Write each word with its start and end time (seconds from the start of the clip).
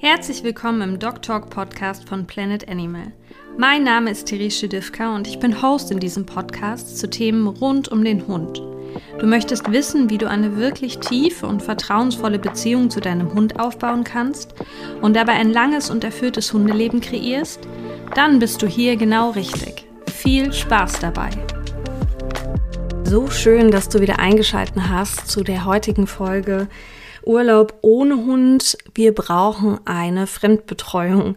Herzlich 0.00 0.42
willkommen 0.42 0.82
im 0.82 0.98
Dog 0.98 1.22
Talk 1.22 1.50
Podcast 1.50 2.08
von 2.08 2.26
Planet 2.26 2.68
Animal. 2.68 3.12
Mein 3.56 3.84
Name 3.84 4.10
ist 4.10 4.26
Therese 4.26 4.58
Schedivka 4.58 5.14
und 5.14 5.28
ich 5.28 5.38
bin 5.38 5.62
Host 5.62 5.90
in 5.90 6.00
diesem 6.00 6.26
Podcast 6.26 6.98
zu 6.98 7.08
Themen 7.08 7.46
rund 7.46 7.88
um 7.88 8.04
den 8.04 8.26
Hund. 8.26 8.60
Du 9.18 9.26
möchtest 9.26 9.70
wissen, 9.70 10.10
wie 10.10 10.18
du 10.18 10.28
eine 10.28 10.56
wirklich 10.56 10.98
tiefe 10.98 11.46
und 11.46 11.62
vertrauensvolle 11.62 12.38
Beziehung 12.38 12.90
zu 12.90 13.00
deinem 13.00 13.32
Hund 13.34 13.60
aufbauen 13.60 14.04
kannst 14.04 14.54
und 15.00 15.14
dabei 15.14 15.32
ein 15.32 15.52
langes 15.52 15.90
und 15.90 16.04
erfülltes 16.04 16.52
Hundeleben 16.52 17.00
kreierst? 17.00 17.60
Dann 18.14 18.38
bist 18.38 18.62
du 18.62 18.66
hier 18.66 18.96
genau 18.96 19.30
richtig. 19.30 19.86
Viel 20.12 20.52
Spaß 20.52 21.00
dabei! 21.00 21.30
So 23.04 23.30
schön, 23.30 23.70
dass 23.70 23.88
du 23.88 24.00
wieder 24.00 24.18
eingeschaltet 24.18 24.74
hast 24.88 25.28
zu 25.28 25.44
der 25.44 25.64
heutigen 25.64 26.06
Folge 26.06 26.68
Urlaub 27.26 27.74
ohne 27.82 28.16
Hund. 28.16 28.76
Wir 28.94 29.14
brauchen 29.14 29.78
eine 29.84 30.26
Fremdbetreuung. 30.26 31.36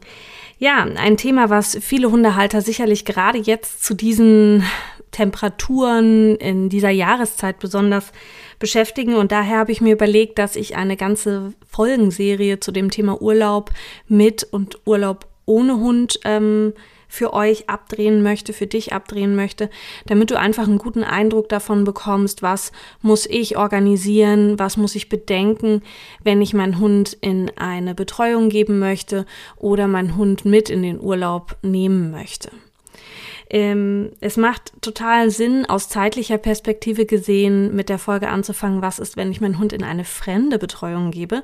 Ja, 0.60 0.84
ein 0.84 1.18
Thema, 1.18 1.50
was 1.50 1.78
viele 1.82 2.12
Hundehalter 2.12 2.62
sicherlich 2.62 3.06
gerade 3.06 3.38
jetzt 3.38 3.84
zu 3.84 3.94
diesen 3.94 4.64
Temperaturen 5.12 6.36
in 6.36 6.70
dieser 6.70 6.90
Jahreszeit 6.90 7.60
besonders 7.60 8.12
beschäftigen. 8.60 9.16
Und 9.16 9.32
daher 9.32 9.60
habe 9.60 9.72
ich 9.72 9.82
mir 9.82 9.94
überlegt, 9.94 10.40
dass 10.40 10.56
ich 10.56 10.76
eine 10.76 10.98
ganze 10.98 11.54
Folgenserie 11.70 12.60
zu 12.60 12.72
dem 12.72 12.92
Thema 12.92 13.22
Urlaub 13.22 13.72
mit 14.08 14.44
und 14.44 14.80
Urlaub 14.86 15.28
ohne 15.46 15.78
Hund 15.78 16.20
ähm, 16.26 16.74
für 17.08 17.34
euch 17.34 17.70
abdrehen 17.70 18.22
möchte, 18.22 18.54
für 18.54 18.68
dich 18.68 18.94
abdrehen 18.94 19.36
möchte, 19.36 19.70
damit 20.06 20.32
du 20.32 20.40
einfach 20.40 20.68
einen 20.68 20.78
guten 20.78 21.04
Eindruck 21.04 21.50
davon 21.50 21.84
bekommst, 21.84 22.42
was 22.42 22.72
muss 23.02 23.26
ich 23.26 23.58
organisieren, 23.58 24.60
was 24.60 24.78
muss 24.78 24.96
ich 24.96 25.10
bedenken, 25.10 25.82
wenn 26.24 26.42
ich 26.42 26.54
meinen 26.54 26.80
Hund 26.80 27.18
in 27.22 27.52
eine 27.58 27.96
Betreuung 27.96 28.50
geben 28.50 28.80
möchte 28.80 29.26
oder 29.56 29.88
meinen 29.88 30.16
Hund 30.18 30.46
mit 30.46 30.70
in 30.70 30.84
den 30.84 31.00
Urlaub 31.00 31.58
nehmen 31.62 32.12
möchte. 32.12 32.52
Ähm, 33.50 34.12
es 34.20 34.36
macht 34.36 34.74
total 34.82 35.30
Sinn, 35.30 35.66
aus 35.66 35.88
zeitlicher 35.88 36.38
Perspektive 36.38 37.06
gesehen, 37.06 37.76
mit 37.76 37.88
der 37.88 37.98
Folge 37.98 38.28
anzufangen, 38.28 38.82
was 38.82 39.00
ist, 39.00 39.16
wenn 39.16 39.32
ich 39.32 39.40
meinen 39.40 39.60
Hund 39.60 39.72
in 39.72 39.84
eine 39.84 40.04
fremde 40.04 40.60
Betreuung 40.60 41.12
gebe. 41.12 41.44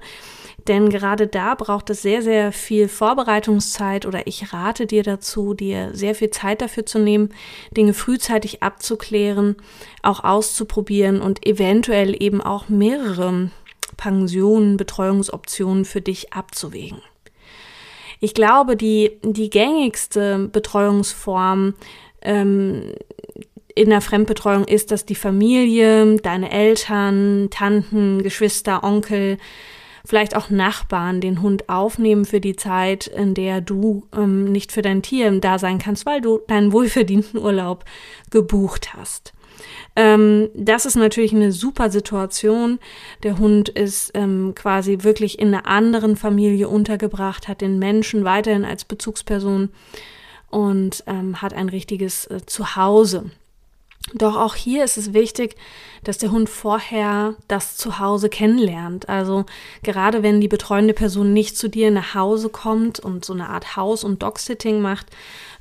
Denn 0.67 0.89
gerade 0.89 1.27
da 1.27 1.55
braucht 1.55 1.89
es 1.89 2.01
sehr, 2.01 2.21
sehr 2.21 2.51
viel 2.51 2.87
Vorbereitungszeit 2.87 4.05
oder 4.05 4.27
ich 4.27 4.53
rate 4.53 4.85
dir 4.85 5.03
dazu, 5.03 5.53
dir 5.53 5.91
sehr 5.93 6.15
viel 6.15 6.29
Zeit 6.29 6.61
dafür 6.61 6.85
zu 6.85 6.99
nehmen, 6.99 7.29
Dinge 7.75 7.93
frühzeitig 7.93 8.63
abzuklären, 8.63 9.55
auch 10.01 10.23
auszuprobieren 10.23 11.21
und 11.21 11.45
eventuell 11.45 12.21
eben 12.21 12.41
auch 12.41 12.69
mehrere 12.69 13.49
Pensionen, 13.95 14.77
Betreuungsoptionen 14.77 15.85
für 15.85 16.01
dich 16.01 16.33
abzuwägen. 16.33 17.01
Ich 18.23 18.33
glaube, 18.33 18.77
die, 18.77 19.19
die 19.21 19.49
gängigste 19.49 20.47
Betreuungsform 20.49 21.73
ähm, 22.21 22.93
in 23.75 23.89
der 23.89 23.99
Fremdbetreuung 23.99 24.63
ist, 24.63 24.91
dass 24.91 25.05
die 25.05 25.13
Familie, 25.13 26.15
deine 26.15 26.49
Eltern, 26.49 27.49
Tanten, 27.51 28.23
Geschwister, 28.23 28.81
Onkel, 28.81 29.39
vielleicht 30.05 30.37
auch 30.37 30.49
Nachbarn 30.49 31.19
den 31.19 31.41
Hund 31.41 31.67
aufnehmen 31.67 32.23
für 32.23 32.39
die 32.39 32.55
Zeit, 32.55 33.07
in 33.07 33.33
der 33.33 33.59
du 33.59 34.07
ähm, 34.15 34.45
nicht 34.45 34.71
für 34.71 34.81
dein 34.81 35.01
Tier 35.01 35.29
da 35.41 35.59
sein 35.59 35.77
kannst, 35.77 36.05
weil 36.05 36.21
du 36.21 36.39
deinen 36.47 36.71
wohlverdienten 36.71 37.37
Urlaub 37.41 37.83
gebucht 38.31 38.93
hast. 38.93 39.32
Ähm, 39.95 40.49
das 40.55 40.85
ist 40.85 40.95
natürlich 40.95 41.33
eine 41.33 41.51
super 41.51 41.89
Situation. 41.89 42.79
Der 43.21 43.37
Hund 43.37 43.69
ist 43.69 44.11
ähm, 44.15 44.53
quasi 44.55 44.99
wirklich 45.01 45.39
in 45.39 45.49
einer 45.49 45.67
anderen 45.67 46.15
Familie 46.15 46.67
untergebracht, 46.67 47.47
hat 47.47 47.61
den 47.61 47.79
Menschen 47.79 48.23
weiterhin 48.23 48.65
als 48.65 48.85
Bezugsperson 48.85 49.69
und 50.49 51.03
ähm, 51.07 51.41
hat 51.41 51.53
ein 51.53 51.69
richtiges 51.69 52.25
äh, 52.27 52.45
Zuhause. 52.45 53.31
Doch 54.11 54.35
auch 54.35 54.55
hier 54.55 54.83
ist 54.83 54.97
es 54.97 55.13
wichtig, 55.13 55.55
dass 56.03 56.17
der 56.17 56.31
Hund 56.31 56.49
vorher 56.49 57.35
das 57.47 57.77
Zuhause 57.77 58.27
kennenlernt. 58.27 59.07
Also 59.07 59.45
gerade 59.81 60.21
wenn 60.21 60.41
die 60.41 60.49
betreuende 60.49 60.93
Person 60.93 61.31
nicht 61.31 61.57
zu 61.57 61.69
dir 61.69 61.89
nach 61.89 62.13
Hause 62.13 62.49
kommt 62.49 62.99
und 62.99 63.23
so 63.23 63.33
eine 63.33 63.49
Art 63.49 63.77
Haus- 63.77 64.03
und 64.03 64.21
Dog-Sitting 64.21 64.81
macht, 64.81 65.07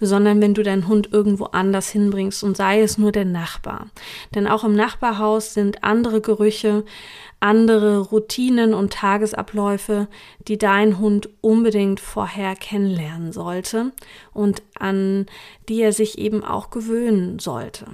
sondern 0.01 0.41
wenn 0.41 0.55
du 0.55 0.65
deinen 0.65 0.89
Hund 0.89 1.11
irgendwo 1.13 1.45
anders 1.47 1.89
hinbringst 1.91 2.43
und 2.43 2.57
sei 2.57 2.83
es 2.83 2.99
nur 2.99 3.13
der 3.13 3.25
Nachbar. 3.25 3.87
Denn 4.35 4.49
auch 4.49 4.65
im 4.65 4.75
Nachbarhaus 4.75 5.55
sind 5.55 5.85
andere 5.85 6.21
Gerüche, 6.21 6.85
andere 7.39 8.01
Routinen 8.01 8.75
und 8.75 8.93
Tagesabläufe, 8.93 10.09
die 10.49 10.59
dein 10.59 10.99
Hund 10.99 11.29
unbedingt 11.41 12.01
vorher 12.01 12.57
kennenlernen 12.57 13.33
sollte 13.33 13.93
und 14.35 14.63
an 14.79 15.27
die 15.69 15.81
er 15.81 15.93
sich 15.93 16.19
eben 16.19 16.45
auch 16.45 16.71
gewöhnen 16.71 17.39
sollte. 17.39 17.87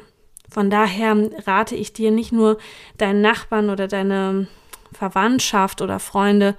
Von 0.51 0.71
daher 0.71 1.17
rate 1.47 1.75
ich 1.75 1.93
dir 1.93 2.11
nicht 2.11 2.33
nur 2.33 2.59
deinen 2.97 3.21
Nachbarn 3.21 3.71
oder 3.71 3.89
deine 3.89 4.49
Verwandtschaft 4.93 5.83
oder 5.83 5.99
Freunde 5.99 6.57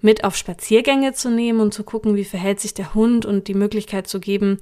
mit 0.00 0.24
auf 0.24 0.36
Spaziergänge 0.36 1.12
zu 1.12 1.30
nehmen 1.30 1.60
und 1.60 1.74
zu 1.74 1.84
gucken, 1.84 2.16
wie 2.16 2.24
verhält 2.24 2.60
sich 2.60 2.74
der 2.74 2.94
Hund 2.94 3.26
und 3.26 3.48
die 3.48 3.54
Möglichkeit 3.54 4.06
zu 4.06 4.18
geben, 4.18 4.60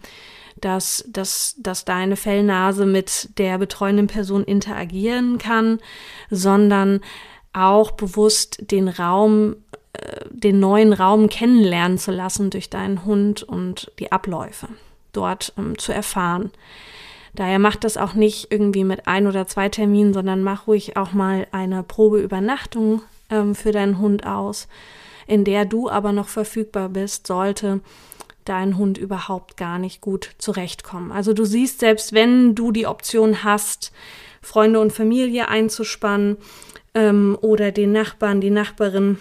dass, 0.60 1.04
dass, 1.08 1.54
dass 1.58 1.84
deine 1.84 2.16
Fellnase 2.16 2.86
mit 2.86 3.38
der 3.38 3.58
betreuenden 3.58 4.08
Person 4.08 4.42
interagieren 4.44 5.38
kann, 5.38 5.78
sondern 6.30 7.00
auch 7.52 7.92
bewusst 7.92 8.70
den 8.70 8.88
Raum, 8.88 9.56
äh, 9.92 10.24
den 10.30 10.58
neuen 10.58 10.92
Raum 10.92 11.28
kennenlernen 11.28 11.98
zu 11.98 12.10
lassen 12.10 12.50
durch 12.50 12.70
deinen 12.70 13.04
Hund 13.04 13.42
und 13.42 13.92
die 14.00 14.10
Abläufe 14.10 14.68
dort 15.12 15.52
ähm, 15.56 15.78
zu 15.78 15.92
erfahren. 15.92 16.50
Daher 17.38 17.60
mach 17.60 17.76
das 17.76 17.96
auch 17.96 18.14
nicht 18.14 18.50
irgendwie 18.50 18.82
mit 18.82 19.06
ein 19.06 19.28
oder 19.28 19.46
zwei 19.46 19.68
Terminen, 19.68 20.12
sondern 20.12 20.42
mach 20.42 20.66
ruhig 20.66 20.96
auch 20.96 21.12
mal 21.12 21.46
eine 21.52 21.84
Probeübernachtung 21.84 23.02
ähm, 23.30 23.54
für 23.54 23.70
deinen 23.70 24.00
Hund 24.00 24.26
aus, 24.26 24.66
in 25.28 25.44
der 25.44 25.64
du 25.64 25.88
aber 25.88 26.10
noch 26.10 26.26
verfügbar 26.26 26.88
bist, 26.88 27.28
sollte 27.28 27.78
dein 28.44 28.76
Hund 28.76 28.98
überhaupt 28.98 29.56
gar 29.56 29.78
nicht 29.78 30.00
gut 30.00 30.30
zurechtkommen. 30.38 31.12
Also 31.12 31.32
du 31.32 31.44
siehst, 31.44 31.78
selbst 31.78 32.12
wenn 32.12 32.56
du 32.56 32.72
die 32.72 32.88
Option 32.88 33.44
hast, 33.44 33.92
Freunde 34.42 34.80
und 34.80 34.92
Familie 34.92 35.46
einzuspannen 35.46 36.38
ähm, 36.94 37.38
oder 37.40 37.70
den 37.70 37.92
Nachbarn, 37.92 38.40
die 38.40 38.50
Nachbarin 38.50 39.20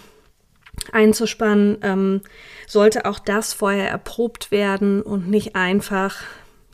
einzuspannen, 0.92 1.78
ähm, 1.84 2.22
sollte 2.66 3.06
auch 3.06 3.20
das 3.20 3.54
vorher 3.54 3.92
erprobt 3.92 4.50
werden 4.50 5.04
und 5.04 5.30
nicht 5.30 5.56
einfach 5.56 6.24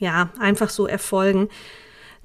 ja, 0.03 0.29
einfach 0.37 0.69
so 0.69 0.85
erfolgen, 0.85 1.47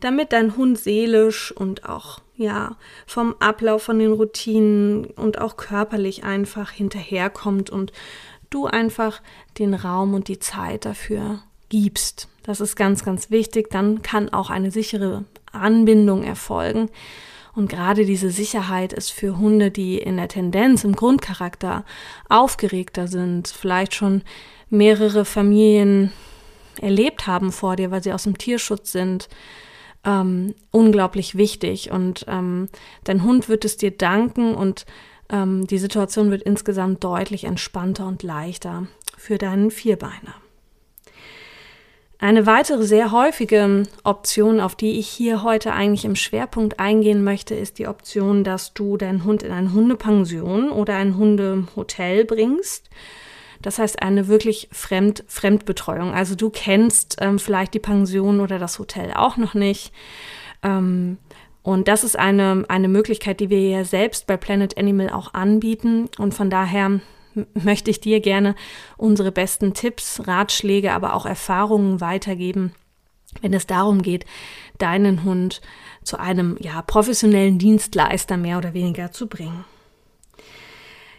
damit 0.01 0.33
dein 0.33 0.57
Hund 0.57 0.79
seelisch 0.79 1.53
und 1.53 1.89
auch, 1.89 2.21
ja, 2.37 2.77
vom 3.07 3.37
Ablauf 3.39 3.85
von 3.85 4.01
den 4.01 4.13
Routinen 4.13 5.07
und 5.07 5.41
auch 5.41 5.57
körperlich 5.57 6.25
einfach 6.25 6.71
hinterherkommt 6.71 7.71
und 7.71 7.93
du 8.51 8.67
einfach 8.67 9.23
den 9.59 9.75
Raum 9.75 10.15
und 10.15 10.27
die 10.27 10.41
Zeit 10.41 10.87
dafür 10.87 11.41
gibst. 11.69 12.29
Das 12.43 12.61
ist 12.61 12.75
ganz, 12.75 13.05
ganz 13.05 13.31
wichtig. 13.31 13.71
Dann 13.71 14.03
kann 14.03 14.33
auch 14.33 14.51
eine 14.51 14.71
sichere 14.73 15.25
Anbindung 15.53 16.25
erfolgen. 16.25 16.91
Und 17.55 17.69
gerade 17.69 18.05
diese 18.05 18.31
Sicherheit 18.31 18.93
ist 18.93 19.11
für 19.11 19.39
Hunde, 19.39 19.71
die 19.71 19.99
in 19.99 20.17
der 20.17 20.29
Tendenz, 20.29 20.85
im 20.85 20.97
Grundcharakter 20.97 21.85
aufgeregter 22.29 23.07
sind, 23.07 23.49
vielleicht 23.49 23.95
schon 23.95 24.23
mehrere 24.71 25.25
Familien 25.25 26.13
erlebt 26.83 27.27
haben 27.27 27.53
vor 27.53 27.77
dir, 27.77 27.91
weil 27.91 28.03
sie 28.03 28.13
aus 28.13 28.25
dem 28.25 28.39
Tierschutz 28.39 28.93
sind, 28.93 29.29
ähm, 30.05 30.55
unglaublich 30.71 31.37
wichtig. 31.37 31.91
Und 31.91 32.25
ähm, 32.29 32.69
dein 33.05 33.23
Hund 33.25 33.49
wird 33.49 33.65
es 33.65 33.77
dir 33.77 33.91
danken 33.91 34.55
und 34.55 34.87
ähm, 35.31 35.67
die 35.67 35.79
Situation 35.79 36.31
wird 36.31 36.43
insgesamt 36.43 37.05
deutlich 37.05 37.45
entspannter 37.45 38.07
und 38.07 38.23
leichter 38.23 38.87
für 39.17 39.39
deinen 39.39 39.71
Vierbeiner. 39.71 40.35
Eine 42.21 42.47
weitere 42.47 42.83
sehr 42.83 43.13
häufige 43.13 43.85
Option, 44.03 44.59
auf 44.59 44.75
die 44.75 44.99
ich 44.99 45.07
hier 45.07 45.45
heute 45.45 45.73
eigentlich 45.73 46.05
im 46.05 46.17
Schwerpunkt 46.17 46.81
eingehen 46.81 47.23
möchte, 47.23 47.55
ist 47.55 47.79
die 47.79 47.87
Option, 47.87 48.43
dass 48.43 48.75
du 48.75 48.97
deinen 48.97 49.23
Hund 49.23 49.45
in 49.45 49.53
eine 49.53 49.73
Hundepension 49.73 50.71
oder 50.71 50.97
ein 50.97 51.17
Hundehotel 51.17 52.25
bringst 52.25 52.91
das 53.63 53.79
heißt 53.79 54.03
eine 54.03 54.29
wirklich 54.29 54.69
Fremd 54.73 55.25
Fremdbetreuung. 55.27 56.13
Also 56.13 56.35
du 56.35 56.51
kennst 56.51 57.17
ähm, 57.21 57.39
vielleicht 57.39 57.75
die 57.75 57.81
Pension 57.81 58.41
oder 58.41 58.59
das 58.59 58.79
Hotel 58.79 59.13
auch 59.13 59.37
noch 59.37 59.55
nicht. 59.55 59.93
Ähm, 60.63 61.19
und 61.63 61.89
das 61.89 62.05
ist 62.05 62.19
eine, 62.19 62.65
eine 62.69 62.89
Möglichkeit, 62.89 63.41
die 63.41 63.51
wir 63.51 63.61
ja 63.61 63.85
selbst 63.85 64.27
bei 64.27 64.37
Planet 64.37 64.79
Animal 64.79 65.11
auch 65.11 65.35
anbieten. 65.35 66.09
Und 66.19 66.35
von 66.35 66.51
daher 66.51 67.01
möchte 67.55 67.91
ich 67.91 68.01
dir 68.01 68.21
gerne 68.21 68.55
unsere 68.97 69.33
besten 69.33 69.75
Tipps, 69.75 70.27
Ratschläge, 70.27 70.93
aber 70.93 71.15
auch 71.15 71.27
Erfahrungen 71.27 72.01
weitergeben, 72.01 72.73
wenn 73.43 73.53
es 73.53 73.67
darum 73.67 74.03
geht, 74.03 74.25
deinen 74.79 75.25
Hund 75.25 75.61
zu 76.03 76.19
einem 76.19 76.57
ja, 76.61 76.81
professionellen 76.83 77.59
Dienstleister 77.59 78.37
mehr 78.37 78.59
oder 78.59 78.73
weniger 78.73 79.13
zu 79.13 79.27
bringen. 79.27 79.65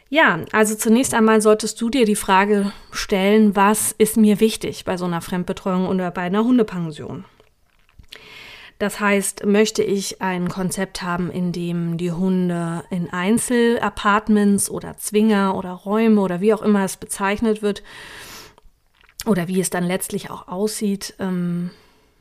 Ja, 0.09 0.39
also 0.51 0.75
zunächst 0.75 1.13
einmal 1.13 1.39
solltest 1.39 1.79
du 1.79 1.89
dir 1.91 2.06
die 2.06 2.15
Frage 2.15 2.71
stellen, 2.91 3.56
was 3.56 3.94
ist 3.97 4.17
mir 4.17 4.39
wichtig 4.39 4.83
bei 4.83 4.97
so 4.97 5.06
einer 5.06 5.21
Fremdbetreuung 5.21 5.88
oder 5.88 6.09
bei 6.09 6.21
einer 6.21 6.44
Hundepension? 6.44 7.25
Das 8.79 9.00
heißt, 9.00 9.45
möchte 9.45 9.83
ich 9.83 10.21
ein 10.21 10.47
Konzept 10.47 11.03
haben, 11.03 11.29
in 11.29 11.51
dem 11.51 11.97
die 11.97 12.11
Hunde 12.11 12.83
in 12.89 13.11
Einzelapartments 13.11 14.69
oder 14.69 14.97
Zwinger 14.97 15.56
oder 15.56 15.71
Räume 15.71 16.21
oder 16.21 16.41
wie 16.41 16.53
auch 16.53 16.62
immer 16.62 16.85
es 16.85 16.97
bezeichnet 16.97 17.62
wird 17.62 17.83
oder 19.27 19.47
wie 19.47 19.59
es 19.59 19.69
dann 19.69 19.83
letztlich 19.83 20.31
auch 20.31 20.47
aussieht, 20.47 21.13
ähm, 21.19 21.71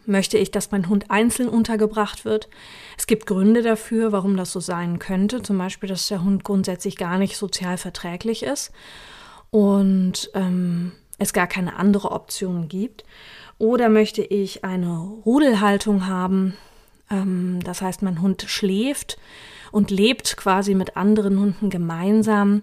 möchte 0.08 0.38
ich, 0.38 0.50
dass 0.50 0.70
mein 0.70 0.88
Hund 0.88 1.10
einzeln 1.10 1.48
untergebracht 1.48 2.24
wird. 2.24 2.48
Es 2.96 3.06
gibt 3.06 3.26
Gründe 3.26 3.62
dafür, 3.62 4.10
warum 4.12 4.36
das 4.36 4.52
so 4.52 4.60
sein 4.60 4.98
könnte. 4.98 5.42
Zum 5.42 5.58
Beispiel, 5.58 5.88
dass 5.88 6.08
der 6.08 6.24
Hund 6.24 6.44
grundsätzlich 6.44 6.96
gar 6.96 7.18
nicht 7.18 7.36
sozial 7.36 7.78
verträglich 7.78 8.42
ist 8.42 8.72
und 9.50 10.30
ähm, 10.34 10.92
es 11.18 11.32
gar 11.32 11.46
keine 11.46 11.76
andere 11.76 12.10
Option 12.12 12.68
gibt. 12.68 13.04
Oder 13.58 13.88
möchte 13.88 14.22
ich 14.22 14.64
eine 14.64 14.98
Rudelhaltung 15.26 16.06
haben? 16.06 16.54
Ähm, 17.10 17.60
das 17.64 17.82
heißt, 17.82 18.02
mein 18.02 18.22
Hund 18.22 18.44
schläft 18.46 19.18
und 19.72 19.90
lebt 19.90 20.36
quasi 20.36 20.74
mit 20.74 20.96
anderen 20.96 21.38
Hunden 21.38 21.70
gemeinsam. 21.70 22.62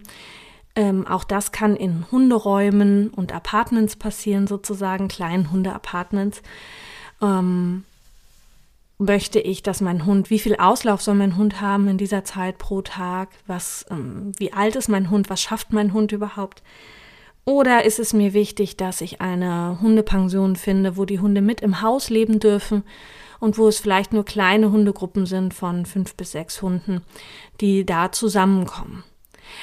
Ähm, 0.75 1.07
auch 1.07 1.23
das 1.23 1.51
kann 1.51 1.75
in 1.75 2.05
Hunderäumen 2.11 3.09
und 3.09 3.33
Apartments 3.33 3.95
passieren, 3.95 4.47
sozusagen, 4.47 5.07
kleinen 5.07 5.51
Hundeapartments. 5.51 6.41
Ähm, 7.25 7.83
möchte 8.97 9.39
ich, 9.39 9.61
dass 9.63 9.81
mein 9.81 10.05
Hund, 10.05 10.29
wie 10.29 10.39
viel 10.39 10.55
Auslauf 10.55 11.01
soll 11.01 11.15
mein 11.15 11.35
Hund 11.35 11.59
haben 11.59 11.87
in 11.87 11.97
dieser 11.97 12.23
Zeit 12.23 12.57
pro 12.57 12.81
Tag? 12.81 13.29
Was, 13.47 13.85
ähm, 13.89 14.31
wie 14.37 14.53
alt 14.53 14.75
ist 14.75 14.87
mein 14.87 15.09
Hund? 15.09 15.29
Was 15.29 15.41
schafft 15.41 15.73
mein 15.73 15.93
Hund 15.93 16.11
überhaupt? 16.11 16.63
Oder 17.43 17.85
ist 17.85 17.99
es 17.99 18.13
mir 18.13 18.33
wichtig, 18.33 18.77
dass 18.77 19.01
ich 19.01 19.21
eine 19.21 19.79
Hundepension 19.81 20.55
finde, 20.55 20.97
wo 20.97 21.05
die 21.05 21.19
Hunde 21.19 21.41
mit 21.41 21.61
im 21.61 21.81
Haus 21.81 22.09
leben 22.09 22.39
dürfen 22.39 22.83
und 23.39 23.57
wo 23.57 23.67
es 23.67 23.79
vielleicht 23.79 24.13
nur 24.13 24.25
kleine 24.25 24.71
Hundegruppen 24.71 25.25
sind 25.25 25.53
von 25.53 25.85
fünf 25.85 26.15
bis 26.15 26.31
sechs 26.31 26.61
Hunden, 26.61 27.01
die 27.61 27.85
da 27.85 28.11
zusammenkommen? 28.11 29.03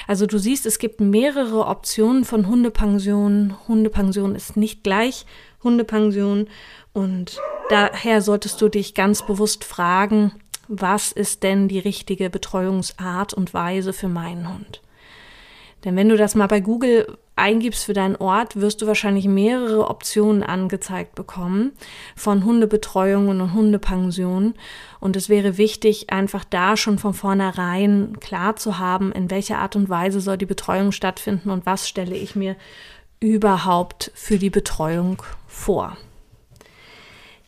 Also 0.07 0.25
du 0.25 0.37
siehst, 0.37 0.65
es 0.65 0.79
gibt 0.79 1.01
mehrere 1.01 1.67
Optionen 1.67 2.25
von 2.25 2.47
Hundepensionen. 2.47 3.55
Hundepension 3.67 4.35
ist 4.35 4.57
nicht 4.57 4.83
gleich 4.83 5.25
Hundepension 5.63 6.47
und 6.93 7.39
daher 7.69 8.21
solltest 8.21 8.61
du 8.61 8.69
dich 8.69 8.93
ganz 8.93 9.25
bewusst 9.25 9.63
fragen, 9.63 10.33
was 10.67 11.11
ist 11.11 11.43
denn 11.43 11.67
die 11.67 11.79
richtige 11.79 12.29
Betreuungsart 12.29 13.33
und 13.33 13.53
Weise 13.53 13.93
für 13.93 14.07
meinen 14.07 14.49
Hund? 14.49 14.81
Denn 15.83 15.95
wenn 15.95 16.09
du 16.09 16.17
das 16.17 16.35
mal 16.35 16.47
bei 16.47 16.61
Google 16.61 17.17
eingibst 17.35 17.85
für 17.85 17.93
deinen 17.93 18.15
Ort, 18.15 18.59
wirst 18.59 18.81
du 18.81 18.87
wahrscheinlich 18.87 19.27
mehrere 19.27 19.89
Optionen 19.89 20.43
angezeigt 20.43 21.15
bekommen 21.15 21.71
von 22.15 22.45
Hundebetreuungen 22.45 23.41
und 23.41 23.53
Hundepensionen. 23.53 24.53
Und 24.99 25.15
es 25.15 25.29
wäre 25.29 25.57
wichtig, 25.57 26.11
einfach 26.11 26.43
da 26.43 26.77
schon 26.77 26.99
von 26.99 27.13
vornherein 27.13 28.19
klar 28.19 28.55
zu 28.55 28.77
haben, 28.77 29.11
in 29.11 29.31
welcher 29.31 29.59
Art 29.59 29.75
und 29.75 29.89
Weise 29.89 30.21
soll 30.21 30.37
die 30.37 30.45
Betreuung 30.45 30.91
stattfinden 30.91 31.49
und 31.49 31.65
was 31.65 31.89
stelle 31.89 32.15
ich 32.15 32.35
mir 32.35 32.55
überhaupt 33.19 34.11
für 34.13 34.37
die 34.37 34.49
Betreuung 34.49 35.23
vor. 35.47 35.97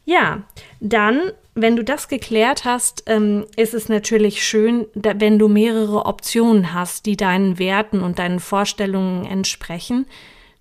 Ja, 0.06 0.44
dann, 0.80 1.32
wenn 1.56 1.78
du 1.78 1.84
das 1.86 2.10
geklärt 2.10 2.66
hast, 2.66 3.04
ähm, 3.08 3.46
ist 3.56 3.74
es 3.74 3.88
natürlich 3.88 4.44
schön, 4.44 4.88
da, 4.94 5.14
wenn 5.20 5.40
du 5.40 5.48
mehrere 5.48 6.06
Optionen 6.06 6.74
hast, 6.74 7.06
die 7.06 7.16
deinen 7.16 7.58
Werten 7.58 8.02
und 8.02 8.20
deinen 8.20 8.42
Vorstellungen 8.42 9.26
entsprechen, 9.26 10.06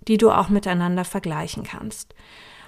die 0.06 0.18
du 0.18 0.30
auch 0.30 0.48
miteinander 0.48 1.04
vergleichen 1.04 1.64
kannst. 1.64 2.14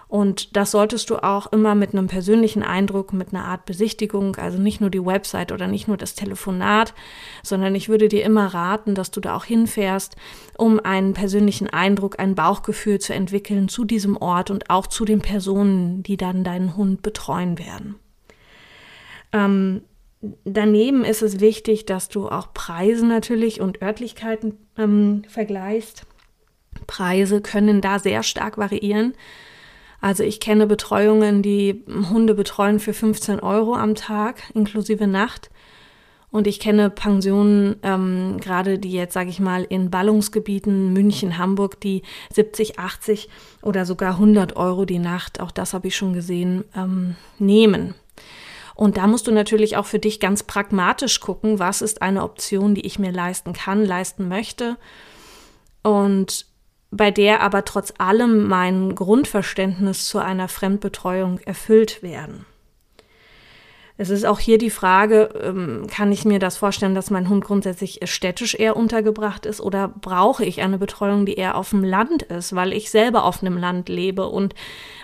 Und 0.08 0.56
das 0.56 0.70
solltest 0.70 1.10
du 1.10 1.16
auch 1.16 1.52
immer 1.52 1.74
mit 1.74 1.92
einem 1.92 2.06
persönlichen 2.06 2.62
Eindruck, 2.62 3.12
mit 3.12 3.32
einer 3.32 3.44
Art 3.44 3.64
Besichtigung, 3.64 4.36
also 4.36 4.58
nicht 4.58 4.80
nur 4.80 4.90
die 4.90 5.04
Website 5.04 5.50
oder 5.50 5.66
nicht 5.66 5.88
nur 5.88 5.96
das 5.96 6.14
Telefonat, 6.14 6.94
sondern 7.42 7.74
ich 7.74 7.88
würde 7.88 8.08
dir 8.08 8.24
immer 8.24 8.46
raten, 8.46 8.94
dass 8.94 9.10
du 9.10 9.20
da 9.20 9.36
auch 9.36 9.44
hinfährst, 9.44 10.14
um 10.58 10.78
einen 10.78 11.12
persönlichen 11.12 11.68
Eindruck, 11.68 12.20
ein 12.20 12.36
Bauchgefühl 12.36 13.00
zu 13.00 13.14
entwickeln 13.14 13.68
zu 13.68 13.84
diesem 13.84 14.16
Ort 14.16 14.50
und 14.50 14.70
auch 14.70 14.86
zu 14.86 15.04
den 15.04 15.20
Personen, 15.20 16.04
die 16.04 16.16
dann 16.16 16.44
deinen 16.44 16.76
Hund 16.76 17.02
betreuen 17.02 17.58
werden. 17.58 17.96
Ähm, 19.32 19.82
daneben 20.44 21.04
ist 21.04 21.22
es 21.22 21.40
wichtig, 21.40 21.86
dass 21.86 22.08
du 22.08 22.28
auch 22.28 22.52
Preise 22.54 23.06
natürlich 23.06 23.60
und 23.60 23.82
Örtlichkeiten 23.82 24.54
ähm, 24.76 25.22
vergleichst. 25.28 26.06
Preise 26.86 27.40
können 27.40 27.80
da 27.80 27.98
sehr 27.98 28.22
stark 28.22 28.58
variieren. 28.58 29.14
Also 30.00 30.22
ich 30.22 30.40
kenne 30.40 30.66
Betreuungen, 30.66 31.42
die 31.42 31.84
Hunde 32.10 32.34
betreuen 32.34 32.80
für 32.80 32.92
15 32.92 33.40
Euro 33.40 33.74
am 33.74 33.94
Tag, 33.94 34.42
inklusive 34.54 35.06
Nacht. 35.06 35.50
Und 36.30 36.46
ich 36.46 36.60
kenne 36.60 36.90
Pensionen, 36.90 37.76
ähm, 37.82 38.36
gerade 38.40 38.78
die 38.78 38.92
jetzt, 38.92 39.14
sage 39.14 39.30
ich 39.30 39.40
mal, 39.40 39.64
in 39.64 39.90
Ballungsgebieten, 39.90 40.92
München, 40.92 41.38
Hamburg, 41.38 41.80
die 41.80 42.02
70, 42.32 42.78
80 42.78 43.28
oder 43.62 43.86
sogar 43.86 44.12
100 44.12 44.54
Euro 44.56 44.84
die 44.84 44.98
Nacht, 44.98 45.40
auch 45.40 45.50
das 45.50 45.72
habe 45.72 45.88
ich 45.88 45.96
schon 45.96 46.12
gesehen, 46.12 46.64
ähm, 46.76 47.16
nehmen. 47.38 47.94
Und 48.76 48.98
da 48.98 49.06
musst 49.06 49.26
du 49.26 49.32
natürlich 49.32 49.76
auch 49.78 49.86
für 49.86 49.98
dich 49.98 50.20
ganz 50.20 50.42
pragmatisch 50.42 51.20
gucken, 51.20 51.58
was 51.58 51.80
ist 51.80 52.02
eine 52.02 52.22
Option, 52.22 52.74
die 52.74 52.84
ich 52.86 52.98
mir 52.98 53.10
leisten 53.10 53.54
kann, 53.54 53.84
leisten 53.84 54.28
möchte. 54.28 54.76
Und 55.82 56.46
bei 56.90 57.10
der 57.10 57.40
aber 57.40 57.64
trotz 57.64 57.94
allem 57.98 58.46
mein 58.46 58.94
Grundverständnis 58.94 60.06
zu 60.06 60.18
einer 60.18 60.48
Fremdbetreuung 60.48 61.38
erfüllt 61.40 62.02
werden. 62.02 62.44
Es 63.98 64.10
ist 64.10 64.26
auch 64.26 64.38
hier 64.38 64.58
die 64.58 64.70
Frage, 64.70 65.30
ähm, 65.42 65.86
kann 65.90 66.12
ich 66.12 66.26
mir 66.26 66.38
das 66.38 66.58
vorstellen, 66.58 66.94
dass 66.94 67.10
mein 67.10 67.30
Hund 67.30 67.44
grundsätzlich 67.44 68.00
städtisch 68.04 68.54
eher 68.54 68.76
untergebracht 68.76 69.46
ist 69.46 69.60
oder 69.60 69.88
brauche 69.88 70.44
ich 70.44 70.60
eine 70.60 70.76
Betreuung, 70.76 71.24
die 71.24 71.34
eher 71.34 71.56
auf 71.56 71.70
dem 71.70 71.82
Land 71.82 72.22
ist, 72.22 72.54
weil 72.54 72.74
ich 72.74 72.90
selber 72.90 73.24
auf 73.24 73.42
einem 73.42 73.56
Land 73.56 73.88
lebe 73.88 74.28
und 74.28 74.54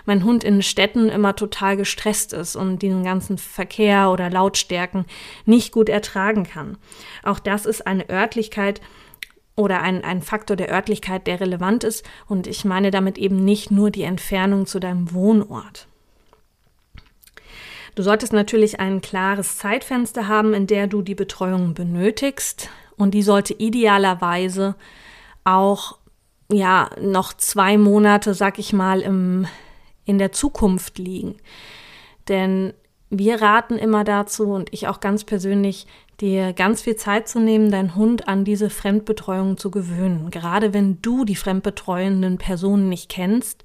mein 0.05 0.23
Hund 0.23 0.43
in 0.43 0.61
Städten 0.61 1.09
immer 1.09 1.35
total 1.35 1.75
gestresst 1.75 2.33
ist 2.33 2.55
und 2.55 2.83
diesen 2.83 3.03
ganzen 3.03 3.39
Verkehr 3.39 4.11
oder 4.11 4.29
Lautstärken 4.29 5.05
nicht 5.45 5.71
gut 5.71 5.89
ertragen 5.89 6.43
kann. 6.43 6.77
Auch 7.23 7.39
das 7.39 7.65
ist 7.65 7.87
eine 7.87 8.09
Örtlichkeit, 8.09 8.79
oder 9.55 9.81
ein, 9.81 10.03
ein 10.03 10.21
Faktor 10.21 10.57
der 10.57 10.71
Örtlichkeit, 10.71 11.27
der 11.27 11.39
relevant 11.39 11.83
ist. 11.83 12.03
Und 12.27 12.47
ich 12.47 12.65
meine 12.65 12.89
damit 12.91 13.17
eben 13.17 13.43
nicht 13.45 13.69
nur 13.69 13.91
die 13.91 14.01
Entfernung 14.01 14.65
zu 14.65 14.79
deinem 14.79 15.13
Wohnort. 15.13 15.87
Du 17.95 18.01
solltest 18.01 18.33
natürlich 18.33 18.79
ein 18.79 19.01
klares 19.01 19.57
Zeitfenster 19.57 20.27
haben, 20.27 20.53
in 20.53 20.65
der 20.65 20.87
du 20.87 21.01
die 21.01 21.15
Betreuung 21.15 21.73
benötigst. 21.73 22.69
Und 22.97 23.13
die 23.13 23.21
sollte 23.21 23.53
idealerweise 23.53 24.75
auch 25.43 25.97
ja 26.51 26.89
noch 26.99 27.33
zwei 27.33 27.77
Monate, 27.77 28.33
sag 28.33 28.59
ich 28.59 28.73
mal, 28.73 29.01
im, 29.01 29.47
in 30.05 30.17
der 30.17 30.31
Zukunft 30.31 30.97
liegen. 30.97 31.35
Denn 32.27 32.73
wir 33.09 33.41
raten 33.41 33.77
immer 33.77 34.03
dazu 34.03 34.51
und 34.51 34.73
ich 34.73 34.87
auch 34.87 34.99
ganz 34.99 35.23
persönlich, 35.23 35.85
dir 36.19 36.53
ganz 36.53 36.81
viel 36.81 36.95
Zeit 36.95 37.27
zu 37.27 37.39
nehmen, 37.39 37.71
deinen 37.71 37.95
Hund 37.95 38.27
an 38.27 38.45
diese 38.45 38.69
Fremdbetreuung 38.69 39.57
zu 39.57 39.71
gewöhnen. 39.71 40.31
Gerade 40.31 40.73
wenn 40.73 41.01
du 41.01 41.25
die 41.25 41.35
fremdbetreuenden 41.35 42.37
Personen 42.37 42.89
nicht 42.89 43.09
kennst 43.09 43.63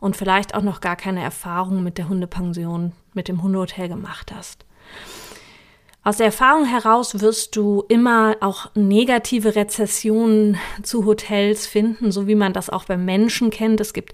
und 0.00 0.16
vielleicht 0.16 0.54
auch 0.54 0.62
noch 0.62 0.80
gar 0.80 0.96
keine 0.96 1.22
Erfahrung 1.22 1.82
mit 1.82 1.98
der 1.98 2.08
Hundepension, 2.08 2.92
mit 3.14 3.28
dem 3.28 3.42
Hundehotel 3.42 3.88
gemacht 3.88 4.32
hast. 4.34 4.64
Aus 6.02 6.18
der 6.18 6.26
Erfahrung 6.26 6.66
heraus 6.66 7.20
wirst 7.20 7.56
du 7.56 7.82
immer 7.88 8.36
auch 8.40 8.70
negative 8.74 9.56
Rezessionen 9.56 10.58
zu 10.82 11.06
Hotels 11.06 11.66
finden, 11.66 12.12
so 12.12 12.26
wie 12.26 12.34
man 12.34 12.52
das 12.52 12.68
auch 12.68 12.84
beim 12.84 13.06
Menschen 13.06 13.48
kennt. 13.48 13.80
Es 13.80 13.94
gibt 13.94 14.12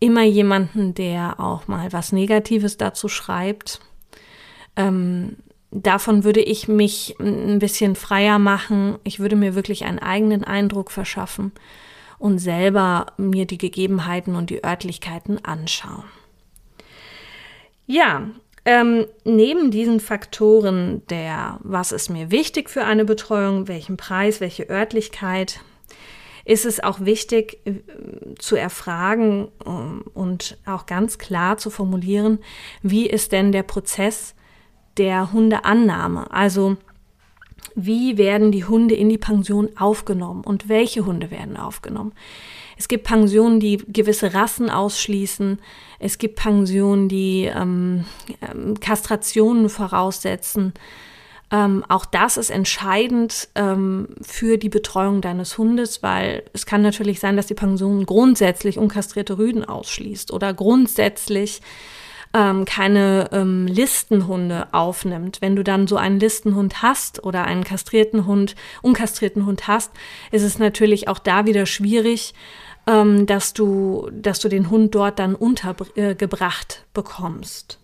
immer 0.00 0.24
jemanden, 0.24 0.94
der 0.94 1.38
auch 1.38 1.68
mal 1.68 1.92
was 1.92 2.10
Negatives 2.10 2.76
dazu 2.76 3.06
schreibt. 3.06 3.78
Ähm, 4.74 5.36
davon 5.70 6.24
würde 6.24 6.40
ich 6.40 6.66
mich 6.66 7.14
ein 7.20 7.60
bisschen 7.60 7.94
freier 7.94 8.40
machen. 8.40 8.98
Ich 9.04 9.20
würde 9.20 9.36
mir 9.36 9.54
wirklich 9.54 9.84
einen 9.84 10.00
eigenen 10.00 10.42
Eindruck 10.42 10.90
verschaffen 10.90 11.52
und 12.18 12.40
selber 12.40 13.06
mir 13.16 13.46
die 13.46 13.58
Gegebenheiten 13.58 14.34
und 14.34 14.50
die 14.50 14.64
Örtlichkeiten 14.64 15.44
anschauen. 15.44 16.04
Ja, 17.86 18.30
ähm, 18.64 19.06
neben 19.24 19.70
diesen 19.70 19.98
Faktoren 19.98 21.02
der, 21.08 21.58
was 21.62 21.90
ist 21.92 22.10
mir 22.10 22.30
wichtig 22.30 22.70
für 22.70 22.84
eine 22.84 23.04
Betreuung, 23.04 23.66
welchen 23.66 23.96
Preis, 23.96 24.40
welche 24.40 24.68
Örtlichkeit, 24.68 25.60
ist 26.44 26.64
es 26.64 26.82
auch 26.82 27.00
wichtig 27.00 27.58
äh, 27.64 27.74
zu 28.38 28.56
erfragen 28.56 29.48
ähm, 29.66 30.04
und 30.14 30.58
auch 30.64 30.86
ganz 30.86 31.18
klar 31.18 31.56
zu 31.56 31.70
formulieren, 31.70 32.38
wie 32.82 33.06
ist 33.06 33.32
denn 33.32 33.52
der 33.52 33.62
Prozess 33.64 34.34
der 34.96 35.32
Hundeannahme. 35.32 36.30
Also 36.30 36.76
wie 37.74 38.18
werden 38.18 38.52
die 38.52 38.64
Hunde 38.64 38.94
in 38.94 39.08
die 39.08 39.18
Pension 39.18 39.70
aufgenommen 39.76 40.44
und 40.44 40.68
welche 40.68 41.06
Hunde 41.06 41.30
werden 41.30 41.56
aufgenommen. 41.56 42.12
Es 42.82 42.88
gibt 42.88 43.04
Pensionen, 43.04 43.60
die 43.60 43.76
gewisse 43.76 44.34
Rassen 44.34 44.68
ausschließen. 44.68 45.60
Es 46.00 46.18
gibt 46.18 46.34
Pensionen, 46.34 47.08
die 47.08 47.44
ähm, 47.44 48.06
ähm, 48.40 48.80
Kastrationen 48.80 49.68
voraussetzen. 49.68 50.72
Ähm, 51.52 51.84
auch 51.88 52.04
das 52.04 52.36
ist 52.36 52.50
entscheidend 52.50 53.48
ähm, 53.54 54.08
für 54.20 54.58
die 54.58 54.68
Betreuung 54.68 55.20
deines 55.20 55.58
Hundes, 55.58 56.02
weil 56.02 56.42
es 56.54 56.66
kann 56.66 56.82
natürlich 56.82 57.20
sein, 57.20 57.36
dass 57.36 57.46
die 57.46 57.54
Pension 57.54 58.04
grundsätzlich 58.04 58.78
unkastrierte 58.78 59.38
Rüden 59.38 59.64
ausschließt 59.64 60.32
oder 60.32 60.52
grundsätzlich 60.52 61.60
ähm, 62.34 62.64
keine 62.64 63.28
ähm, 63.32 63.66
Listenhunde 63.66 64.68
aufnimmt. 64.72 65.40
Wenn 65.40 65.56
du 65.56 65.62
dann 65.62 65.86
so 65.86 65.96
einen 65.96 66.18
Listenhund 66.18 66.82
hast 66.82 67.24
oder 67.24 67.44
einen 67.44 67.64
kastrierten 67.64 68.26
Hund, 68.26 68.54
unkastrierten 68.80 69.46
Hund 69.46 69.68
hast, 69.68 69.92
ist 70.30 70.42
es 70.42 70.58
natürlich 70.58 71.08
auch 71.08 71.18
da 71.18 71.46
wieder 71.46 71.66
schwierig, 71.66 72.34
ähm, 72.86 73.26
dass, 73.26 73.52
du, 73.52 74.08
dass 74.12 74.40
du 74.40 74.48
den 74.48 74.70
Hund 74.70 74.94
dort 74.94 75.18
dann 75.18 75.34
untergebracht 75.34 76.84
bekommst. 76.94 77.78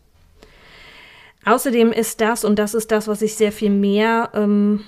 Außerdem 1.45 1.93
ist 1.93 2.21
das, 2.21 2.45
und 2.45 2.59
das 2.59 2.75
ist 2.75 2.90
das, 2.90 3.09
was 3.09 3.23
ich 3.23 3.37
sehr 3.37 3.52
viel 3.52 3.71
mehr 3.71 4.31
ähm, 4.35 4.85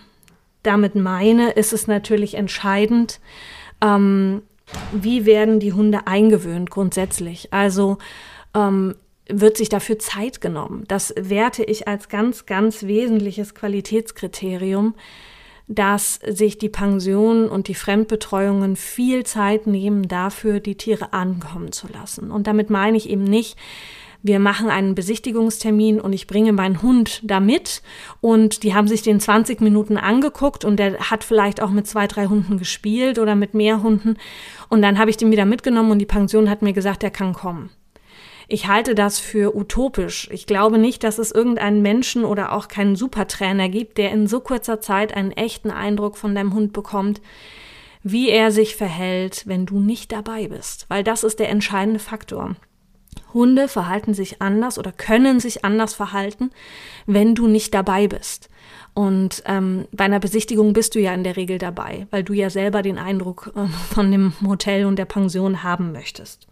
damit 0.62 0.94
meine, 0.94 1.52
ist 1.52 1.72
es 1.72 1.86
natürlich 1.86 2.34
entscheidend, 2.34 3.20
ähm, 3.80 4.42
wie 4.92 5.26
werden 5.26 5.58
die 5.60 5.72
Hunde 5.72 6.06
eingewöhnt 6.06 6.70
grundsätzlich. 6.70 7.52
Also 7.52 7.98
ähm, 8.54 8.94
wird 9.28 9.56
sich 9.56 9.68
dafür 9.68 9.98
Zeit 9.98 10.40
genommen. 10.40 10.84
Das 10.88 11.14
werte 11.16 11.64
ich 11.64 11.88
als 11.88 12.08
ganz, 12.08 12.46
ganz 12.46 12.82
wesentliches 12.82 13.54
Qualitätskriterium, 13.54 14.94
dass 15.72 16.18
sich 16.26 16.58
die 16.58 16.68
Pensionen 16.68 17.48
und 17.48 17.68
die 17.68 17.76
Fremdbetreuungen 17.76 18.74
viel 18.74 19.24
Zeit 19.24 19.68
nehmen 19.68 20.08
dafür, 20.08 20.58
die 20.58 20.74
Tiere 20.74 21.12
ankommen 21.12 21.70
zu 21.70 21.86
lassen. 21.86 22.32
Und 22.32 22.48
damit 22.48 22.70
meine 22.70 22.96
ich 22.96 23.08
eben 23.08 23.22
nicht, 23.22 23.56
wir 24.22 24.40
machen 24.40 24.68
einen 24.68 24.96
Besichtigungstermin 24.96 26.00
und 26.00 26.12
ich 26.12 26.26
bringe 26.26 26.52
meinen 26.52 26.82
Hund 26.82 27.20
da 27.22 27.38
mit 27.38 27.82
und 28.20 28.64
die 28.64 28.74
haben 28.74 28.88
sich 28.88 29.02
den 29.02 29.20
20 29.20 29.60
Minuten 29.60 29.96
angeguckt 29.96 30.64
und 30.64 30.76
der 30.76 30.98
hat 31.10 31.22
vielleicht 31.22 31.62
auch 31.62 31.70
mit 31.70 31.86
zwei, 31.86 32.08
drei 32.08 32.26
Hunden 32.26 32.58
gespielt 32.58 33.20
oder 33.20 33.36
mit 33.36 33.54
mehr 33.54 33.82
Hunden 33.82 34.16
und 34.68 34.82
dann 34.82 34.98
habe 34.98 35.08
ich 35.08 35.16
den 35.16 35.30
wieder 35.30 35.46
mitgenommen 35.46 35.92
und 35.92 36.00
die 36.00 36.06
Pension 36.06 36.50
hat 36.50 36.62
mir 36.62 36.72
gesagt, 36.72 37.04
er 37.04 37.10
kann 37.10 37.32
kommen. 37.32 37.70
Ich 38.52 38.66
halte 38.66 38.96
das 38.96 39.20
für 39.20 39.54
utopisch. 39.54 40.28
Ich 40.32 40.44
glaube 40.44 40.76
nicht, 40.76 41.04
dass 41.04 41.18
es 41.18 41.30
irgendeinen 41.30 41.82
Menschen 41.82 42.24
oder 42.24 42.50
auch 42.50 42.66
keinen 42.66 42.96
Supertrainer 42.96 43.68
gibt, 43.68 43.96
der 43.96 44.10
in 44.10 44.26
so 44.26 44.40
kurzer 44.40 44.80
Zeit 44.80 45.14
einen 45.14 45.30
echten 45.30 45.70
Eindruck 45.70 46.16
von 46.16 46.34
deinem 46.34 46.52
Hund 46.52 46.72
bekommt, 46.72 47.20
wie 48.02 48.28
er 48.28 48.50
sich 48.50 48.74
verhält, 48.74 49.46
wenn 49.46 49.66
du 49.66 49.78
nicht 49.78 50.10
dabei 50.10 50.48
bist. 50.48 50.86
Weil 50.88 51.04
das 51.04 51.22
ist 51.22 51.38
der 51.38 51.48
entscheidende 51.48 52.00
Faktor. 52.00 52.56
Hunde 53.32 53.68
verhalten 53.68 54.14
sich 54.14 54.42
anders 54.42 54.80
oder 54.80 54.90
können 54.90 55.38
sich 55.38 55.64
anders 55.64 55.94
verhalten, 55.94 56.50
wenn 57.06 57.36
du 57.36 57.46
nicht 57.46 57.72
dabei 57.72 58.08
bist. 58.08 58.50
Und 58.94 59.44
ähm, 59.46 59.86
bei 59.92 60.06
einer 60.06 60.18
Besichtigung 60.18 60.72
bist 60.72 60.96
du 60.96 60.98
ja 60.98 61.14
in 61.14 61.22
der 61.22 61.36
Regel 61.36 61.58
dabei, 61.58 62.08
weil 62.10 62.24
du 62.24 62.32
ja 62.32 62.50
selber 62.50 62.82
den 62.82 62.98
Eindruck 62.98 63.52
äh, 63.54 63.68
von 63.94 64.10
dem 64.10 64.32
Hotel 64.44 64.86
und 64.86 64.98
der 64.98 65.04
Pension 65.04 65.62
haben 65.62 65.92
möchtest. 65.92 66.48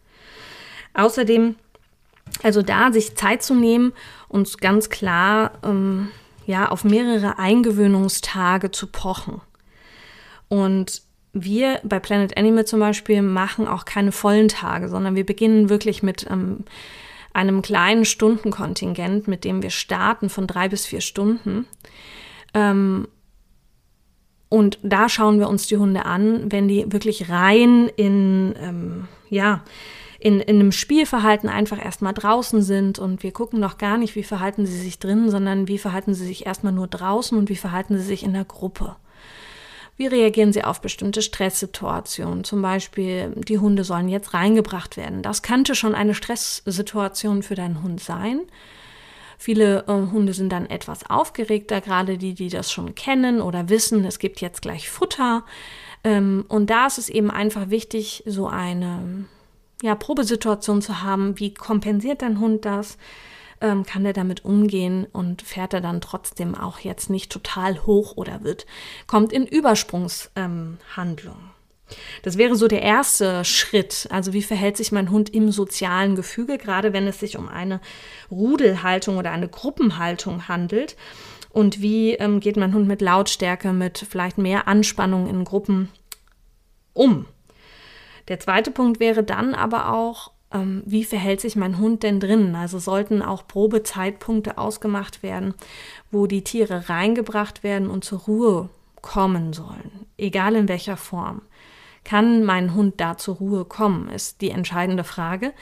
Außerdem 0.94 1.56
also 2.42 2.62
da 2.62 2.92
sich 2.92 3.16
Zeit 3.16 3.42
zu 3.42 3.54
nehmen 3.54 3.92
und 4.28 4.60
ganz 4.60 4.90
klar 4.90 5.52
ähm, 5.64 6.08
ja 6.46 6.68
auf 6.68 6.84
mehrere 6.84 7.38
Eingewöhnungstage 7.38 8.70
zu 8.70 8.86
pochen. 8.86 9.40
Und 10.48 11.02
wir 11.32 11.80
bei 11.84 12.00
Planet 12.00 12.36
Animal 12.36 12.64
zum 12.64 12.80
Beispiel 12.80 13.22
machen 13.22 13.68
auch 13.68 13.84
keine 13.84 14.12
vollen 14.12 14.48
Tage, 14.48 14.88
sondern 14.88 15.14
wir 15.14 15.26
beginnen 15.26 15.68
wirklich 15.68 16.02
mit 16.02 16.26
ähm, 16.30 16.64
einem 17.32 17.62
kleinen 17.62 18.04
Stundenkontingent, 18.04 19.28
mit 19.28 19.44
dem 19.44 19.62
wir 19.62 19.70
starten 19.70 20.28
von 20.30 20.46
drei 20.46 20.68
bis 20.68 20.86
vier 20.86 21.00
Stunden. 21.00 21.66
Ähm, 22.54 23.08
und 24.48 24.78
da 24.82 25.08
schauen 25.08 25.38
wir 25.38 25.48
uns 25.48 25.66
die 25.66 25.76
Hunde 25.76 26.06
an, 26.06 26.50
wenn 26.50 26.68
die 26.68 26.90
wirklich 26.90 27.28
rein 27.28 27.90
in, 27.96 28.54
ähm, 28.58 29.08
ja, 29.28 29.62
in, 30.18 30.40
in 30.40 30.56
einem 30.56 30.72
Spielverhalten 30.72 31.48
einfach 31.48 31.82
erstmal 31.82 32.12
draußen 32.12 32.62
sind 32.62 32.98
und 32.98 33.22
wir 33.22 33.32
gucken 33.32 33.60
noch 33.60 33.78
gar 33.78 33.98
nicht, 33.98 34.16
wie 34.16 34.24
verhalten 34.24 34.66
sie 34.66 34.78
sich 34.78 34.98
drinnen, 34.98 35.30
sondern 35.30 35.68
wie 35.68 35.78
verhalten 35.78 36.12
sie 36.14 36.26
sich 36.26 36.46
erstmal 36.46 36.72
nur 36.72 36.88
draußen 36.88 37.38
und 37.38 37.48
wie 37.48 37.56
verhalten 37.56 37.96
sie 37.96 38.04
sich 38.04 38.24
in 38.24 38.32
der 38.32 38.44
Gruppe. 38.44 38.96
Wie 39.96 40.06
reagieren 40.06 40.52
sie 40.52 40.62
auf 40.62 40.80
bestimmte 40.80 41.22
Stresssituationen? 41.22 42.44
Zum 42.44 42.62
Beispiel, 42.62 43.32
die 43.36 43.58
Hunde 43.58 43.82
sollen 43.82 44.08
jetzt 44.08 44.32
reingebracht 44.32 44.96
werden. 44.96 45.22
Das 45.22 45.42
könnte 45.42 45.74
schon 45.74 45.94
eine 45.94 46.14
Stresssituation 46.14 47.42
für 47.42 47.56
deinen 47.56 47.82
Hund 47.82 48.00
sein. 48.00 48.40
Viele 49.38 49.84
äh, 49.86 49.92
Hunde 49.92 50.34
sind 50.34 50.50
dann 50.50 50.66
etwas 50.66 51.08
aufgeregter, 51.08 51.80
gerade 51.80 52.18
die, 52.18 52.34
die 52.34 52.48
das 52.48 52.72
schon 52.72 52.96
kennen 52.96 53.40
oder 53.40 53.68
wissen, 53.68 54.04
es 54.04 54.18
gibt 54.18 54.40
jetzt 54.40 54.62
gleich 54.62 54.90
Futter. 54.90 55.44
Ähm, 56.02 56.44
und 56.48 56.70
da 56.70 56.86
ist 56.86 56.98
es 56.98 57.08
eben 57.08 57.30
einfach 57.30 57.70
wichtig, 57.70 58.24
so 58.26 58.48
eine 58.48 59.26
ja, 59.82 59.94
Probesituation 59.94 60.82
zu 60.82 61.02
haben. 61.02 61.38
Wie 61.38 61.54
kompensiert 61.54 62.22
dein 62.22 62.40
Hund 62.40 62.64
das? 62.64 62.98
Ähm, 63.60 63.84
kann 63.84 64.06
er 64.06 64.12
damit 64.12 64.44
umgehen 64.44 65.06
und 65.12 65.42
fährt 65.42 65.74
er 65.74 65.80
dann 65.80 66.00
trotzdem 66.00 66.54
auch 66.54 66.78
jetzt 66.78 67.10
nicht 67.10 67.32
total 67.32 67.86
hoch 67.86 68.16
oder 68.16 68.44
wird, 68.44 68.66
kommt 69.08 69.32
in 69.32 69.46
Übersprungshandlung. 69.46 71.34
Ähm, 71.34 71.50
das 72.22 72.38
wäre 72.38 72.54
so 72.54 72.68
der 72.68 72.82
erste 72.82 73.44
Schritt. 73.44 74.08
Also 74.10 74.32
wie 74.32 74.42
verhält 74.42 74.76
sich 74.76 74.92
mein 74.92 75.10
Hund 75.10 75.34
im 75.34 75.50
sozialen 75.50 76.14
Gefüge, 76.16 76.58
gerade 76.58 76.92
wenn 76.92 77.06
es 77.06 77.18
sich 77.18 77.36
um 77.36 77.48
eine 77.48 77.80
Rudelhaltung 78.30 79.16
oder 79.16 79.30
eine 79.32 79.48
Gruppenhaltung 79.48 80.48
handelt. 80.48 80.96
Und 81.50 81.80
wie 81.80 82.12
ähm, 82.12 82.40
geht 82.40 82.56
mein 82.56 82.74
Hund 82.74 82.86
mit 82.86 83.00
Lautstärke, 83.00 83.72
mit 83.72 84.06
vielleicht 84.08 84.38
mehr 84.38 84.68
Anspannung 84.68 85.28
in 85.28 85.44
Gruppen 85.44 85.88
um? 86.92 87.26
Der 88.28 88.40
zweite 88.40 88.70
Punkt 88.70 89.00
wäre 89.00 89.24
dann 89.24 89.54
aber 89.54 89.92
auch, 89.92 90.32
ähm, 90.52 90.82
wie 90.86 91.04
verhält 91.04 91.40
sich 91.40 91.56
mein 91.56 91.78
Hund 91.78 92.02
denn 92.02 92.20
drinnen? 92.20 92.54
Also 92.54 92.78
sollten 92.78 93.22
auch 93.22 93.46
Probezeitpunkte 93.46 94.58
ausgemacht 94.58 95.22
werden, 95.22 95.54
wo 96.10 96.26
die 96.26 96.44
Tiere 96.44 96.88
reingebracht 96.88 97.62
werden 97.62 97.90
und 97.90 98.04
zur 98.04 98.20
Ruhe 98.20 98.68
kommen 99.02 99.52
sollen, 99.52 100.06
egal 100.16 100.56
in 100.56 100.68
welcher 100.68 100.96
Form. 100.96 101.42
Kann 102.04 102.44
mein 102.44 102.74
Hund 102.74 102.94
da 103.00 103.16
zur 103.16 103.36
Ruhe 103.36 103.64
kommen, 103.64 104.08
ist 104.08 104.40
die 104.40 104.50
entscheidende 104.50 105.04
Frage. 105.04 105.52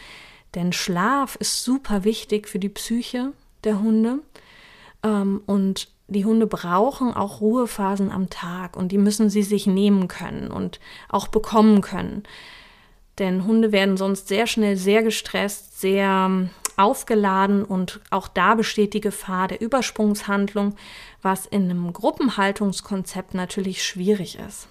Denn 0.54 0.72
Schlaf 0.72 1.36
ist 1.36 1.64
super 1.64 2.04
wichtig 2.04 2.48
für 2.48 2.58
die 2.58 2.68
Psyche 2.68 3.32
der 3.64 3.80
Hunde. 3.80 4.20
Ähm, 5.02 5.42
und 5.46 5.88
die 6.08 6.24
Hunde 6.24 6.46
brauchen 6.46 7.12
auch 7.12 7.40
Ruhephasen 7.40 8.12
am 8.12 8.30
Tag 8.30 8.76
und 8.76 8.92
die 8.92 8.98
müssen 8.98 9.28
sie 9.28 9.42
sich 9.42 9.66
nehmen 9.66 10.06
können 10.08 10.50
und 10.50 10.78
auch 11.08 11.26
bekommen 11.28 11.80
können. 11.80 12.22
Denn 13.18 13.46
Hunde 13.46 13.72
werden 13.72 13.96
sonst 13.96 14.28
sehr 14.28 14.46
schnell 14.46 14.76
sehr 14.76 15.02
gestresst, 15.02 15.80
sehr 15.80 16.26
ähm, 16.28 16.50
aufgeladen 16.76 17.64
und 17.64 18.00
auch 18.10 18.28
da 18.28 18.54
besteht 18.54 18.92
die 18.92 19.00
Gefahr 19.00 19.48
der 19.48 19.60
Übersprungshandlung, 19.60 20.76
was 21.22 21.46
in 21.46 21.70
einem 21.70 21.92
Gruppenhaltungskonzept 21.92 23.34
natürlich 23.34 23.82
schwierig 23.82 24.38
ist. 24.38 24.68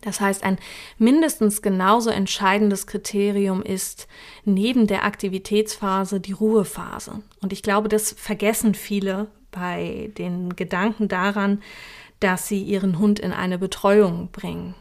Das 0.00 0.20
heißt, 0.20 0.42
ein 0.42 0.58
mindestens 0.98 1.62
genauso 1.62 2.10
entscheidendes 2.10 2.86
Kriterium 2.86 3.62
ist 3.62 4.08
neben 4.44 4.86
der 4.86 5.04
Aktivitätsphase 5.04 6.18
die 6.18 6.32
Ruhephase. 6.32 7.22
Und 7.40 7.52
ich 7.52 7.62
glaube, 7.62 7.88
das 7.88 8.12
vergessen 8.12 8.74
viele 8.74 9.28
bei 9.52 10.10
den 10.18 10.56
Gedanken 10.56 11.06
daran, 11.08 11.62
dass 12.18 12.48
sie 12.48 12.62
ihren 12.62 12.98
Hund 12.98 13.20
in 13.20 13.32
eine 13.32 13.58
Betreuung 13.58 14.28
bringen. 14.32 14.74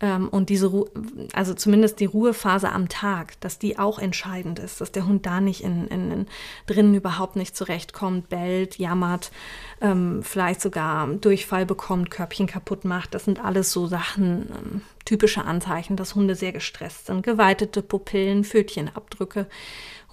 Ähm, 0.00 0.28
und 0.28 0.50
diese, 0.50 0.66
Ru 0.66 0.86
also 1.32 1.54
zumindest 1.54 2.00
die 2.00 2.04
Ruhephase 2.04 2.70
am 2.70 2.88
Tag, 2.88 3.40
dass 3.40 3.58
die 3.58 3.78
auch 3.78 3.98
entscheidend 3.98 4.58
ist, 4.58 4.80
dass 4.80 4.92
der 4.92 5.06
Hund 5.06 5.24
da 5.24 5.40
nicht 5.40 5.62
in, 5.62 5.88
in, 5.88 6.10
in 6.10 6.26
drinnen 6.66 6.94
überhaupt 6.94 7.36
nicht 7.36 7.56
zurechtkommt, 7.56 8.28
bellt, 8.28 8.78
jammert, 8.78 9.30
ähm, 9.80 10.22
vielleicht 10.22 10.60
sogar 10.60 11.08
Durchfall 11.08 11.64
bekommt, 11.64 12.10
Körbchen 12.10 12.46
kaputt 12.46 12.84
macht. 12.84 13.14
Das 13.14 13.24
sind 13.24 13.42
alles 13.42 13.72
so 13.72 13.86
Sachen, 13.86 14.48
ähm, 14.50 14.82
typische 15.06 15.44
Anzeichen, 15.44 15.96
dass 15.96 16.14
Hunde 16.14 16.34
sehr 16.34 16.52
gestresst 16.52 17.06
sind. 17.06 17.22
Geweitete 17.22 17.80
Pupillen, 17.80 18.44
Pfötchenabdrücke. 18.44 19.46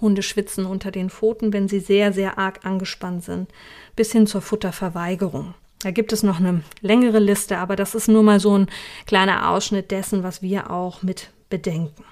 Hunde 0.00 0.22
schwitzen 0.22 0.64
unter 0.66 0.90
den 0.90 1.10
Pfoten, 1.10 1.52
wenn 1.52 1.68
sie 1.68 1.80
sehr, 1.80 2.12
sehr 2.12 2.38
arg 2.38 2.64
angespannt 2.64 3.24
sind, 3.24 3.50
bis 3.96 4.12
hin 4.12 4.26
zur 4.26 4.40
Futterverweigerung. 4.40 5.54
Da 5.84 5.90
gibt 5.90 6.14
es 6.14 6.22
noch 6.22 6.40
eine 6.40 6.62
längere 6.80 7.18
Liste, 7.18 7.58
aber 7.58 7.76
das 7.76 7.94
ist 7.94 8.08
nur 8.08 8.22
mal 8.22 8.40
so 8.40 8.56
ein 8.56 8.68
kleiner 9.06 9.50
Ausschnitt 9.50 9.90
dessen, 9.90 10.22
was 10.22 10.40
wir 10.40 10.70
auch 10.70 11.02
mit 11.02 11.28
bedenken. 11.50 12.04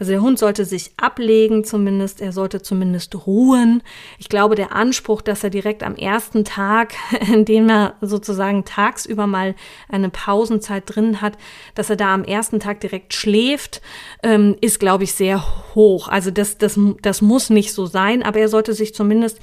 Also 0.00 0.10
der 0.10 0.22
Hund 0.22 0.40
sollte 0.40 0.64
sich 0.64 0.90
ablegen 0.96 1.62
zumindest, 1.62 2.20
er 2.20 2.32
sollte 2.32 2.62
zumindest 2.62 3.26
ruhen. 3.26 3.82
Ich 4.18 4.28
glaube, 4.28 4.56
der 4.56 4.74
Anspruch, 4.74 5.22
dass 5.22 5.44
er 5.44 5.50
direkt 5.50 5.84
am 5.84 5.94
ersten 5.94 6.44
Tag, 6.44 6.94
in 7.32 7.44
dem 7.44 7.68
er 7.68 7.94
sozusagen 8.00 8.64
tagsüber 8.64 9.28
mal 9.28 9.54
eine 9.88 10.10
Pausenzeit 10.10 10.82
drin 10.86 11.20
hat, 11.20 11.34
dass 11.76 11.90
er 11.90 11.96
da 11.96 12.12
am 12.12 12.24
ersten 12.24 12.58
Tag 12.58 12.80
direkt 12.80 13.14
schläft, 13.14 13.82
ähm, 14.24 14.56
ist, 14.60 14.80
glaube 14.80 15.04
ich, 15.04 15.12
sehr 15.12 15.44
hoch. 15.76 16.08
Also 16.08 16.32
das, 16.32 16.58
das, 16.58 16.76
das 17.02 17.22
muss 17.22 17.50
nicht 17.50 17.72
so 17.72 17.86
sein, 17.86 18.24
aber 18.24 18.40
er 18.40 18.48
sollte 18.48 18.72
sich 18.72 18.94
zumindest 18.94 19.38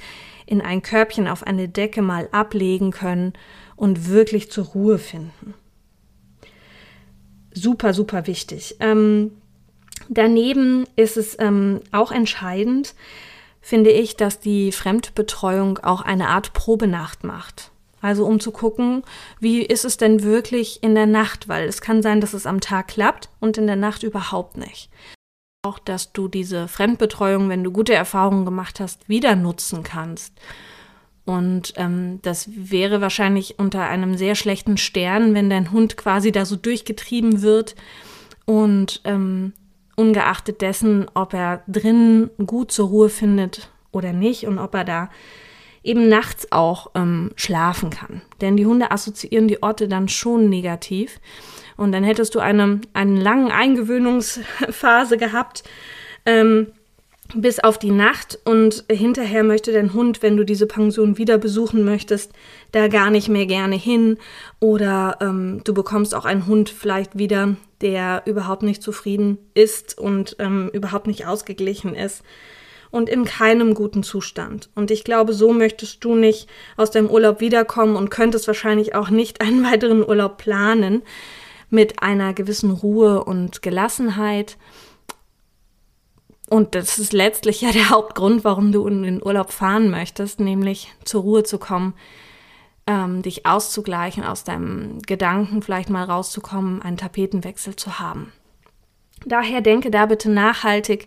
in 0.48 0.60
ein 0.60 0.82
Körbchen 0.82 1.28
auf 1.28 1.42
eine 1.46 1.68
Decke 1.68 2.02
mal 2.02 2.28
ablegen 2.32 2.90
können 2.90 3.32
und 3.76 4.08
wirklich 4.08 4.50
zur 4.50 4.66
Ruhe 4.66 4.98
finden. 4.98 5.54
Super, 7.52 7.92
super 7.92 8.26
wichtig. 8.26 8.76
Ähm, 8.80 9.32
Daneben 10.08 10.86
ist 10.96 11.16
es 11.16 11.36
ähm, 11.38 11.80
auch 11.92 12.12
entscheidend, 12.12 12.94
finde 13.60 13.90
ich, 13.90 14.16
dass 14.16 14.40
die 14.40 14.72
Fremdbetreuung 14.72 15.78
auch 15.78 16.00
eine 16.00 16.28
Art 16.28 16.54
Probenacht 16.54 17.24
macht. 17.24 17.70
Also 18.00 18.24
um 18.24 18.40
zu 18.40 18.52
gucken, 18.52 19.02
wie 19.40 19.62
ist 19.62 19.84
es 19.84 19.96
denn 19.96 20.22
wirklich 20.22 20.82
in 20.82 20.94
der 20.94 21.06
Nacht, 21.06 21.48
weil 21.48 21.68
es 21.68 21.80
kann 21.80 22.00
sein, 22.00 22.20
dass 22.20 22.32
es 22.32 22.46
am 22.46 22.60
Tag 22.60 22.88
klappt 22.88 23.28
und 23.40 23.58
in 23.58 23.66
der 23.66 23.76
Nacht 23.76 24.02
überhaupt 24.02 24.56
nicht. 24.56 24.88
Auch, 25.68 25.78
dass 25.78 26.12
du 26.14 26.28
diese 26.28 26.66
Fremdbetreuung, 26.66 27.50
wenn 27.50 27.62
du 27.62 27.70
gute 27.70 27.92
Erfahrungen 27.92 28.46
gemacht 28.46 28.80
hast, 28.80 29.06
wieder 29.06 29.36
nutzen 29.36 29.82
kannst. 29.82 30.32
Und 31.26 31.74
ähm, 31.76 32.20
das 32.22 32.48
wäre 32.54 33.02
wahrscheinlich 33.02 33.58
unter 33.58 33.82
einem 33.82 34.16
sehr 34.16 34.34
schlechten 34.34 34.78
Stern, 34.78 35.34
wenn 35.34 35.50
dein 35.50 35.70
Hund 35.70 35.98
quasi 35.98 36.32
da 36.32 36.46
so 36.46 36.56
durchgetrieben 36.56 37.42
wird 37.42 37.74
und 38.46 39.02
ähm, 39.04 39.52
ungeachtet 39.94 40.62
dessen, 40.62 41.06
ob 41.12 41.34
er 41.34 41.62
drin 41.68 42.30
gut 42.46 42.72
zur 42.72 42.88
Ruhe 42.88 43.10
findet 43.10 43.70
oder 43.92 44.14
nicht 44.14 44.46
und 44.46 44.58
ob 44.58 44.74
er 44.74 44.84
da 44.84 45.10
eben 45.82 46.08
nachts 46.08 46.50
auch 46.50 46.92
ähm, 46.94 47.32
schlafen 47.36 47.90
kann. 47.90 48.22
Denn 48.40 48.56
die 48.56 48.64
Hunde 48.64 48.90
assoziieren 48.90 49.48
die 49.48 49.62
Orte 49.62 49.86
dann 49.86 50.08
schon 50.08 50.48
negativ. 50.48 51.20
Und 51.78 51.92
dann 51.92 52.02
hättest 52.02 52.34
du 52.34 52.40
eine, 52.40 52.80
eine 52.92 53.20
lange 53.20 53.54
Eingewöhnungsphase 53.54 55.16
gehabt, 55.16 55.62
ähm, 56.26 56.66
bis 57.34 57.60
auf 57.60 57.78
die 57.78 57.92
Nacht. 57.92 58.38
Und 58.44 58.84
hinterher 58.90 59.44
möchte 59.44 59.72
dein 59.72 59.94
Hund, 59.94 60.20
wenn 60.20 60.36
du 60.36 60.44
diese 60.44 60.66
Pension 60.66 61.18
wieder 61.18 61.38
besuchen 61.38 61.84
möchtest, 61.84 62.32
da 62.72 62.88
gar 62.88 63.10
nicht 63.10 63.28
mehr 63.28 63.46
gerne 63.46 63.76
hin. 63.76 64.18
Oder 64.58 65.18
ähm, 65.20 65.60
du 65.62 65.72
bekommst 65.72 66.16
auch 66.16 66.24
einen 66.24 66.46
Hund 66.46 66.68
vielleicht 66.68 67.16
wieder, 67.16 67.56
der 67.80 68.22
überhaupt 68.26 68.64
nicht 68.64 68.82
zufrieden 68.82 69.38
ist 69.54 69.96
und 69.96 70.34
ähm, 70.40 70.70
überhaupt 70.72 71.06
nicht 71.06 71.26
ausgeglichen 71.26 71.94
ist 71.94 72.24
und 72.90 73.08
in 73.08 73.24
keinem 73.24 73.74
guten 73.74 74.02
Zustand. 74.02 74.68
Und 74.74 74.90
ich 74.90 75.04
glaube, 75.04 75.32
so 75.32 75.52
möchtest 75.52 76.02
du 76.02 76.16
nicht 76.16 76.48
aus 76.76 76.90
deinem 76.90 77.08
Urlaub 77.08 77.40
wiederkommen 77.40 77.94
und 77.94 78.10
könntest 78.10 78.48
wahrscheinlich 78.48 78.96
auch 78.96 79.10
nicht 79.10 79.40
einen 79.40 79.62
weiteren 79.64 80.04
Urlaub 80.04 80.38
planen 80.38 81.02
mit 81.70 82.02
einer 82.02 82.34
gewissen 82.34 82.70
Ruhe 82.70 83.24
und 83.24 83.62
Gelassenheit. 83.62 84.56
Und 86.48 86.74
das 86.74 86.98
ist 86.98 87.12
letztlich 87.12 87.60
ja 87.60 87.72
der 87.72 87.90
Hauptgrund, 87.90 88.44
warum 88.44 88.72
du 88.72 88.86
in 88.86 89.02
den 89.02 89.22
Urlaub 89.22 89.52
fahren 89.52 89.90
möchtest, 89.90 90.40
nämlich 90.40 90.92
zur 91.04 91.22
Ruhe 91.22 91.42
zu 91.42 91.58
kommen, 91.58 91.94
ähm, 92.86 93.22
dich 93.22 93.44
auszugleichen, 93.46 94.24
aus 94.24 94.44
deinem 94.44 95.00
Gedanken 95.02 95.62
vielleicht 95.62 95.90
mal 95.90 96.04
rauszukommen, 96.04 96.80
einen 96.80 96.96
Tapetenwechsel 96.96 97.76
zu 97.76 97.98
haben. 97.98 98.32
Daher 99.26 99.60
denke 99.60 99.90
da 99.90 100.06
bitte 100.06 100.30
nachhaltig 100.30 101.06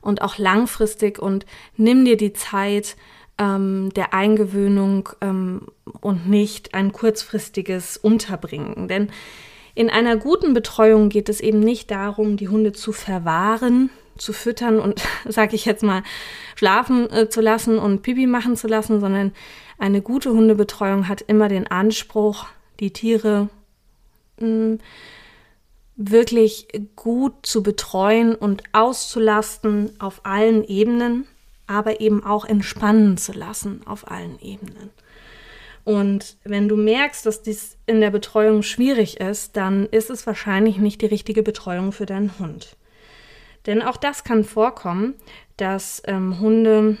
und 0.00 0.22
auch 0.22 0.38
langfristig 0.38 1.18
und 1.18 1.46
nimm 1.76 2.04
dir 2.04 2.16
die 2.16 2.32
Zeit 2.32 2.96
ähm, 3.38 3.90
der 3.94 4.14
Eingewöhnung 4.14 5.08
ähm, 5.20 5.68
und 6.00 6.28
nicht 6.28 6.74
ein 6.74 6.92
kurzfristiges 6.92 7.96
Unterbringen. 7.96 8.88
Denn 8.88 9.10
in 9.74 9.90
einer 9.90 10.16
guten 10.16 10.54
Betreuung 10.54 11.08
geht 11.08 11.28
es 11.28 11.40
eben 11.40 11.60
nicht 11.60 11.90
darum, 11.90 12.36
die 12.36 12.48
Hunde 12.48 12.72
zu 12.72 12.92
verwahren, 12.92 13.90
zu 14.16 14.32
füttern 14.32 14.78
und, 14.78 15.02
sag 15.28 15.52
ich 15.52 15.64
jetzt 15.64 15.82
mal, 15.82 16.02
schlafen 16.54 17.10
äh, 17.10 17.28
zu 17.28 17.40
lassen 17.40 17.78
und 17.78 18.02
Pipi 18.02 18.26
machen 18.26 18.56
zu 18.56 18.68
lassen, 18.68 19.00
sondern 19.00 19.32
eine 19.78 20.02
gute 20.02 20.30
Hundebetreuung 20.30 21.08
hat 21.08 21.22
immer 21.22 21.48
den 21.48 21.66
Anspruch, 21.66 22.46
die 22.80 22.92
Tiere 22.92 23.48
mh, 24.38 24.46
hm, 24.46 24.78
wirklich 25.96 26.68
gut 26.96 27.46
zu 27.46 27.62
betreuen 27.62 28.34
und 28.34 28.64
auszulasten 28.72 29.92
auf 30.00 30.20
allen 30.24 30.64
Ebenen, 30.64 31.26
aber 31.66 32.00
eben 32.00 32.24
auch 32.24 32.44
entspannen 32.44 33.16
zu 33.16 33.32
lassen 33.32 33.82
auf 33.86 34.10
allen 34.10 34.40
Ebenen. 34.40 34.90
Und 35.84 36.38
wenn 36.44 36.68
du 36.68 36.76
merkst, 36.76 37.26
dass 37.26 37.42
dies 37.42 37.76
in 37.86 38.00
der 38.00 38.10
Betreuung 38.10 38.62
schwierig 38.62 39.20
ist, 39.20 39.56
dann 39.56 39.86
ist 39.86 40.10
es 40.10 40.26
wahrscheinlich 40.26 40.78
nicht 40.78 41.02
die 41.02 41.06
richtige 41.06 41.42
Betreuung 41.42 41.92
für 41.92 42.06
deinen 42.06 42.38
Hund. 42.38 42.76
Denn 43.66 43.82
auch 43.82 43.96
das 43.96 44.24
kann 44.24 44.44
vorkommen, 44.44 45.14
dass 45.56 46.02
ähm, 46.06 46.40
Hunde 46.40 46.96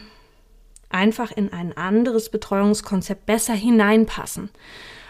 einfach 0.90 1.32
in 1.32 1.52
ein 1.52 1.76
anderes 1.76 2.30
Betreuungskonzept 2.30 3.26
besser 3.26 3.54
hineinpassen. 3.54 4.50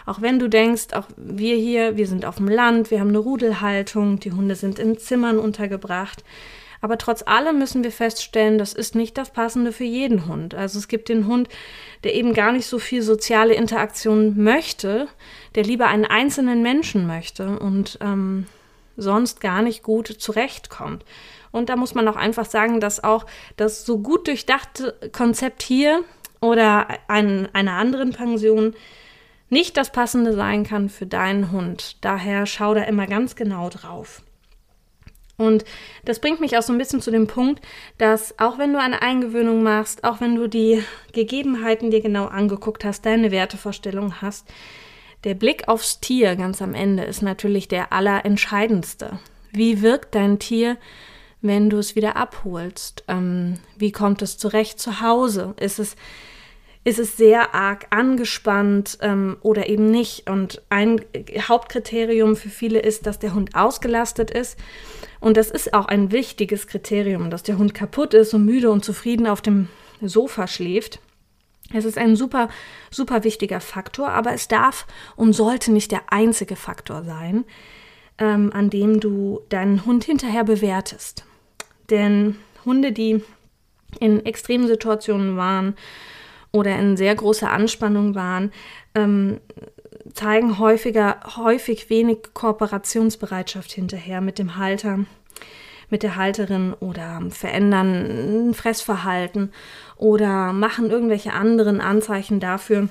Auch 0.05 0.21
wenn 0.21 0.39
du 0.39 0.47
denkst, 0.47 0.93
auch 0.93 1.07
wir 1.17 1.55
hier, 1.55 1.97
wir 1.97 2.07
sind 2.07 2.25
auf 2.25 2.35
dem 2.35 2.47
Land, 2.47 2.91
wir 2.91 2.99
haben 2.99 3.09
eine 3.09 3.17
Rudelhaltung, 3.17 4.19
die 4.19 4.31
Hunde 4.31 4.55
sind 4.55 4.79
in 4.79 4.97
Zimmern 4.97 5.39
untergebracht. 5.39 6.23
Aber 6.85 6.99
trotz 6.99 7.23
allem 7.25 7.57
müssen 7.57 7.83
wir 7.83 7.91
feststellen, 7.91 8.59
das 8.59 8.71
ist 8.71 8.93
nicht 8.93 9.17
das 9.17 9.31
Passende 9.31 9.71
für 9.71 9.85
jeden 9.85 10.27
Hund. 10.27 10.53
Also 10.53 10.77
es 10.77 10.87
gibt 10.87 11.09
den 11.09 11.25
Hund, 11.25 11.49
der 12.03 12.13
eben 12.13 12.35
gar 12.35 12.51
nicht 12.51 12.67
so 12.67 12.77
viel 12.77 13.01
soziale 13.01 13.55
Interaktion 13.55 14.39
möchte, 14.43 15.07
der 15.55 15.63
lieber 15.63 15.87
einen 15.87 16.05
einzelnen 16.05 16.61
Menschen 16.61 17.07
möchte 17.07 17.57
und 17.57 17.97
ähm, 18.01 18.45
sonst 18.97 19.41
gar 19.41 19.63
nicht 19.63 19.81
gut 19.81 20.05
zurechtkommt. 20.09 21.03
Und 21.51 21.69
da 21.69 21.75
muss 21.75 21.95
man 21.95 22.07
auch 22.07 22.17
einfach 22.17 22.45
sagen, 22.45 22.79
dass 22.79 23.03
auch 23.03 23.25
das 23.57 23.83
so 23.83 23.97
gut 23.97 24.27
durchdachte 24.27 24.93
Konzept 25.11 25.63
hier 25.63 26.03
oder 26.39 26.87
ein, 27.07 27.49
einer 27.53 27.73
anderen 27.79 28.11
Pension 28.11 28.75
nicht 29.49 29.75
das 29.75 29.91
passende 29.91 30.33
sein 30.33 30.63
kann 30.63 30.89
für 30.89 31.07
deinen 31.07 31.51
Hund. 31.51 31.97
Daher 32.05 32.45
schau 32.45 32.75
da 32.75 32.83
immer 32.83 33.07
ganz 33.07 33.35
genau 33.35 33.71
drauf. 33.71 34.21
Und 35.37 35.65
das 36.05 36.19
bringt 36.19 36.39
mich 36.39 36.57
auch 36.57 36.61
so 36.61 36.71
ein 36.71 36.77
bisschen 36.77 37.01
zu 37.01 37.11
dem 37.11 37.27
Punkt, 37.27 37.61
dass 37.97 38.39
auch 38.39 38.57
wenn 38.57 38.71
du 38.73 38.79
eine 38.79 39.01
Eingewöhnung 39.01 39.63
machst, 39.63 40.03
auch 40.03 40.21
wenn 40.21 40.35
du 40.35 40.47
die 40.47 40.83
Gegebenheiten 41.11 41.91
dir 41.91 42.01
genau 42.01 42.25
angeguckt 42.25 42.85
hast, 42.85 43.05
deine 43.05 43.31
Wertevorstellung 43.31 44.21
hast, 44.21 44.47
der 45.23 45.33
Blick 45.33 45.67
aufs 45.67 45.99
Tier 45.99 46.35
ganz 46.35 46.61
am 46.61 46.73
Ende 46.73 47.03
ist 47.03 47.21
natürlich 47.21 47.67
der 47.67 47.91
allerentscheidendste. 47.91 49.19
Wie 49.51 49.81
wirkt 49.81 50.15
dein 50.15 50.39
Tier 50.39 50.77
wenn 51.47 51.69
du 51.69 51.77
es 51.77 51.95
wieder 51.95 52.15
abholst? 52.15 53.03
Ähm, 53.07 53.59
wie 53.77 53.91
kommt 53.91 54.21
es 54.21 54.37
zurecht 54.37 54.79
zu 54.79 55.01
Hause? 55.01 55.53
Ist 55.59 55.79
es, 55.79 55.95
ist 56.85 56.99
es 56.99 57.17
sehr 57.17 57.55
arg 57.55 57.87
angespannt 57.89 58.99
ähm, 59.01 59.37
oder 59.41 59.67
eben 59.67 59.89
nicht? 59.89 60.29
Und 60.29 60.61
ein 60.69 61.01
Hauptkriterium 61.35 62.35
für 62.35 62.49
viele 62.49 62.79
ist, 62.79 63.07
dass 63.07 63.17
der 63.17 63.33
Hund 63.33 63.55
ausgelastet 63.55 64.29
ist. 64.29 64.57
Und 65.19 65.35
das 65.35 65.49
ist 65.49 65.73
auch 65.73 65.87
ein 65.87 66.11
wichtiges 66.11 66.67
Kriterium, 66.67 67.31
dass 67.31 67.41
der 67.41 67.57
Hund 67.57 67.73
kaputt 67.73 68.13
ist 68.13 68.35
und 68.35 68.45
müde 68.45 68.69
und 68.69 68.85
zufrieden 68.85 69.25
auf 69.25 69.41
dem 69.41 69.67
Sofa 69.99 70.47
schläft. 70.47 70.99
Es 71.73 71.85
ist 71.85 71.97
ein 71.97 72.15
super, 72.15 72.49
super 72.91 73.23
wichtiger 73.23 73.61
Faktor, 73.61 74.09
aber 74.09 74.33
es 74.33 74.47
darf 74.47 74.85
und 75.15 75.33
sollte 75.33 75.71
nicht 75.73 75.91
der 75.91 76.13
einzige 76.13 76.55
Faktor 76.55 77.03
sein, 77.03 77.45
ähm, 78.19 78.51
an 78.53 78.69
dem 78.69 78.99
du 78.99 79.41
deinen 79.49 79.87
Hund 79.87 80.03
hinterher 80.03 80.43
bewertest. 80.43 81.25
Denn 81.89 82.35
Hunde, 82.63 82.91
die 82.91 83.23
in 83.99 84.23
extremen 84.23 84.67
Situationen 84.67 85.35
waren 85.35 85.75
oder 86.55 86.79
in 86.79 86.95
sehr 86.95 87.13
großer 87.13 87.51
Anspannung 87.51 88.15
waren, 88.15 88.51
ähm, 88.95 89.41
zeigen 90.13 90.57
häufiger, 90.57 91.19
häufig 91.35 91.89
wenig 91.89 92.19
Kooperationsbereitschaft 92.33 93.71
hinterher 93.73 94.21
mit 94.21 94.39
dem 94.39 94.55
Halter, 94.55 94.99
mit 95.89 96.01
der 96.01 96.15
Halterin 96.15 96.73
oder 96.79 97.21
verändern 97.29 98.53
Fressverhalten 98.53 99.51
oder 99.97 100.53
machen 100.53 100.89
irgendwelche 100.89 101.33
anderen 101.33 101.81
Anzeichen 101.81 102.39
dafür, 102.39 102.87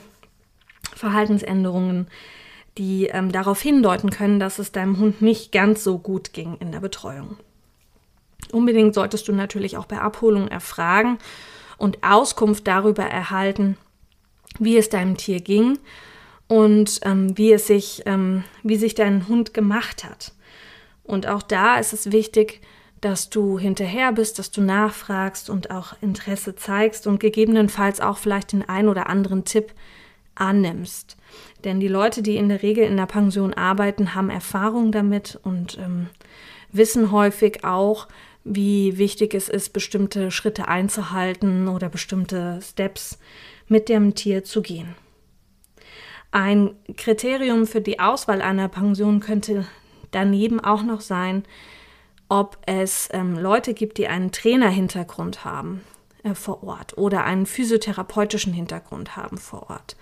Verhaltensänderungen, 0.94 2.08
die 2.76 3.06
ähm, 3.06 3.32
darauf 3.32 3.62
hindeuten 3.62 4.10
können, 4.10 4.38
dass 4.40 4.58
es 4.58 4.72
deinem 4.72 4.98
Hund 4.98 5.22
nicht 5.22 5.52
ganz 5.52 5.82
so 5.82 5.98
gut 5.98 6.34
ging 6.34 6.58
in 6.60 6.70
der 6.70 6.80
Betreuung. 6.80 7.38
Unbedingt 8.52 8.94
solltest 8.94 9.26
du 9.26 9.32
natürlich 9.32 9.78
auch 9.78 9.86
bei 9.86 10.00
Abholung 10.00 10.48
erfragen 10.48 11.18
und 11.78 12.02
Auskunft 12.02 12.66
darüber 12.66 13.04
erhalten, 13.04 13.76
wie 14.58 14.76
es 14.76 14.88
deinem 14.88 15.16
Tier 15.16 15.40
ging 15.40 15.78
und 16.48 17.00
ähm, 17.02 17.36
wie 17.36 17.52
es 17.52 17.66
sich, 17.66 18.02
ähm, 18.06 18.44
wie 18.62 18.76
sich 18.76 18.94
dein 18.94 19.28
Hund 19.28 19.54
gemacht 19.54 20.04
hat. 20.04 20.32
Und 21.02 21.26
auch 21.26 21.42
da 21.42 21.76
ist 21.76 21.92
es 21.92 22.12
wichtig, 22.12 22.60
dass 23.00 23.28
du 23.28 23.58
hinterher 23.58 24.12
bist, 24.12 24.38
dass 24.38 24.50
du 24.50 24.62
nachfragst 24.62 25.50
und 25.50 25.70
auch 25.70 25.94
Interesse 26.00 26.56
zeigst 26.56 27.06
und 27.06 27.20
gegebenenfalls 27.20 28.00
auch 28.00 28.16
vielleicht 28.16 28.52
den 28.52 28.66
ein 28.66 28.88
oder 28.88 29.10
anderen 29.10 29.44
Tipp 29.44 29.74
annimmst. 30.34 31.16
Denn 31.64 31.80
die 31.80 31.88
Leute, 31.88 32.22
die 32.22 32.36
in 32.36 32.48
der 32.48 32.62
Regel 32.62 32.84
in 32.84 32.96
der 32.96 33.06
Pension 33.06 33.52
arbeiten, 33.52 34.14
haben 34.14 34.30
Erfahrung 34.30 34.90
damit 34.90 35.38
und 35.42 35.78
ähm, 35.78 36.08
wissen 36.72 37.10
häufig 37.12 37.64
auch, 37.64 38.08
wie 38.44 38.98
wichtig 38.98 39.34
es 39.34 39.48
ist, 39.48 39.72
bestimmte 39.72 40.30
Schritte 40.30 40.68
einzuhalten 40.68 41.68
oder 41.68 41.88
bestimmte 41.88 42.60
Steps 42.62 43.18
mit 43.68 43.88
dem 43.88 44.14
Tier 44.14 44.44
zu 44.44 44.62
gehen. 44.62 44.94
Ein 46.30 46.74
Kriterium 46.96 47.66
für 47.66 47.80
die 47.80 48.00
Auswahl 48.00 48.42
einer 48.42 48.68
Pension 48.68 49.20
könnte 49.20 49.66
daneben 50.10 50.60
auch 50.60 50.82
noch 50.82 51.00
sein, 51.00 51.44
ob 52.28 52.58
es 52.66 53.08
ähm, 53.12 53.38
Leute 53.38 53.74
gibt, 53.74 53.98
die 53.98 54.08
einen 54.08 54.32
Trainerhintergrund 54.32 55.44
haben 55.44 55.82
äh, 56.22 56.34
vor 56.34 56.64
Ort 56.64 56.98
oder 56.98 57.24
einen 57.24 57.46
physiotherapeutischen 57.46 58.52
Hintergrund 58.52 59.16
haben 59.16 59.38
vor 59.38 59.70
Ort. 59.70 59.96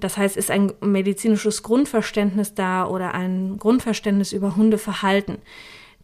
Das 0.00 0.16
heißt, 0.16 0.36
ist 0.36 0.50
ein 0.50 0.72
medizinisches 0.80 1.62
Grundverständnis 1.62 2.54
da 2.54 2.86
oder 2.86 3.14
ein 3.14 3.58
Grundverständnis 3.58 4.32
über 4.32 4.56
Hundeverhalten. 4.56 5.38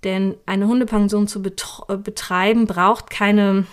Denn 0.05 0.37
eine 0.47 0.69
Hundepension 0.69 1.27
zu 1.27 1.43
äh, 1.43 1.97
betreiben 1.97 2.67
braucht 2.67 3.11
keine 3.11 3.67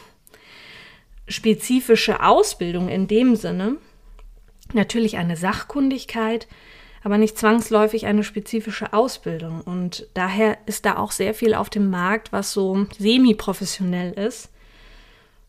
spezifische 1.28 2.22
Ausbildung 2.24 2.90
in 2.90 3.08
dem 3.08 3.36
Sinne. 3.36 3.78
Natürlich 4.74 5.18
eine 5.18 5.38
Sachkundigkeit, 5.38 6.48
aber 7.04 7.18
nicht 7.18 7.38
zwangsläufig 7.38 8.08
eine 8.08 8.24
spezifische 8.24 8.94
Ausbildung. 8.94 9.62
Und 9.62 10.08
daher 10.14 10.58
ist 10.66 10.86
da 10.86 10.98
auch 10.98 11.12
sehr 11.12 11.34
viel 11.34 11.54
auf 11.54 11.70
dem 11.70 11.90
Markt, 11.90 12.32
was 12.32 12.52
so 12.52 12.88
semi-professionell 12.98 14.14
ist. 14.14 14.50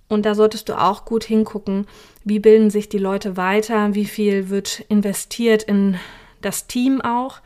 Und 0.08 0.24
da 0.24 0.34
solltest 0.34 0.68
du 0.68 0.80
auch 0.80 1.04
gut 1.04 1.24
hingucken, 1.24 1.86
wie 2.24 2.38
bilden 2.38 2.70
sich 2.70 2.88
die 2.88 2.98
Leute 2.98 3.36
weiter, 3.36 3.94
wie 3.94 4.04
viel 4.04 4.50
wird 4.50 4.84
investiert 4.88 5.62
in 5.64 5.98
das 6.42 6.66
Team 6.66 7.00
auch 7.00 7.40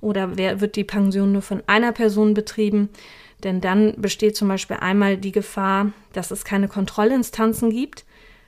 oder 0.00 0.36
wer 0.36 0.60
wird 0.60 0.76
die 0.76 0.84
Pension 0.84 1.32
nur 1.32 1.42
von 1.42 1.62
einer 1.66 1.92
Person 1.92 2.34
betrieben. 2.34 2.88
Denn 3.44 3.60
dann 3.60 3.94
besteht 3.96 4.36
zum 4.36 4.48
Beispiel 4.48 4.76
einmal 4.76 5.16
die 5.16 5.32
Gefahr, 5.32 5.92
dass 6.12 6.30
es 6.30 6.44
keine 6.44 6.68
Kontrollinstanzen 6.68 7.70
gibt, 7.70 8.04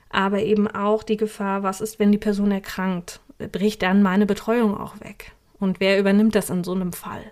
aber 0.09 0.41
eben 0.41 0.67
auch 0.67 1.03
die 1.03 1.17
Gefahr, 1.17 1.63
was 1.63 1.79
ist, 1.79 1.99
wenn 1.99 2.11
die 2.11 2.17
Person 2.17 2.51
erkrankt? 2.51 3.21
Bricht 3.51 3.81
dann 3.81 4.03
meine 4.03 4.25
Betreuung 4.25 4.77
auch 4.77 4.99
weg? 4.99 5.31
Und 5.59 5.79
wer 5.79 5.99
übernimmt 5.99 6.35
das 6.35 6.49
in 6.49 6.63
so 6.63 6.73
einem 6.73 6.91
Fall? 6.91 7.23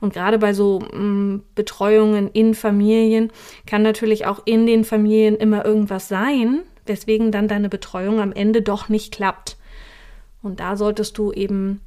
Und 0.00 0.14
gerade 0.14 0.38
bei 0.38 0.52
so 0.52 0.80
mh, 0.80 0.98
mm, 0.98 1.42
Betreuungen 1.54 2.28
in 2.30 2.54
Familien 2.54 3.30
kann 3.66 3.82
natürlich 3.82 4.26
auch 4.26 4.40
in 4.44 4.66
den 4.66 4.84
Familien 4.84 5.36
immer 5.36 5.64
irgendwas 5.64 6.08
sein, 6.08 6.60
weswegen 6.86 7.32
dann 7.32 7.48
deine 7.48 7.68
Betreuung 7.68 8.20
am 8.20 8.32
Ende 8.32 8.62
doch 8.62 8.88
nicht 8.88 9.12
klappt. 9.12 9.56
Und 10.42 10.60
da 10.60 10.76
solltest 10.76 11.18
du 11.18 11.32
eben 11.32 11.80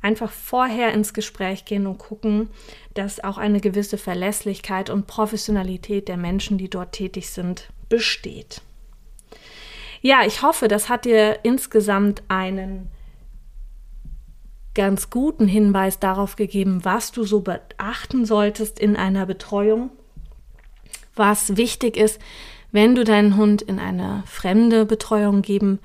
einfach 0.00 0.30
vorher 0.30 0.92
ins 0.92 1.12
Gespräch 1.12 1.64
gehen 1.64 1.86
und 1.86 1.98
gucken, 1.98 2.50
dass 2.94 3.22
auch 3.22 3.38
eine 3.38 3.60
gewisse 3.60 3.98
Verlässlichkeit 3.98 4.90
und 4.90 5.06
Professionalität 5.06 6.08
der 6.08 6.16
Menschen, 6.16 6.58
die 6.58 6.70
dort 6.70 6.92
tätig 6.92 7.30
sind, 7.30 7.68
besteht. 7.88 8.60
Ja, 10.00 10.24
ich 10.24 10.42
hoffe, 10.42 10.68
das 10.68 10.88
hat 10.88 11.04
dir 11.04 11.40
insgesamt 11.42 12.22
einen 12.28 12.88
ganz 14.74 15.10
guten 15.10 15.48
Hinweis 15.48 15.98
darauf 15.98 16.36
gegeben, 16.36 16.84
was 16.84 17.10
du 17.10 17.24
so 17.24 17.40
beachten 17.40 18.24
solltest 18.24 18.78
in 18.78 18.94
einer 18.94 19.26
Betreuung, 19.26 19.90
was 21.16 21.56
wichtig 21.56 21.96
ist, 21.96 22.20
wenn 22.70 22.94
du 22.94 23.02
deinen 23.02 23.36
Hund 23.36 23.60
in 23.60 23.80
eine 23.80 24.22
fremde 24.26 24.84
Betreuung 24.84 25.42
geben 25.42 25.80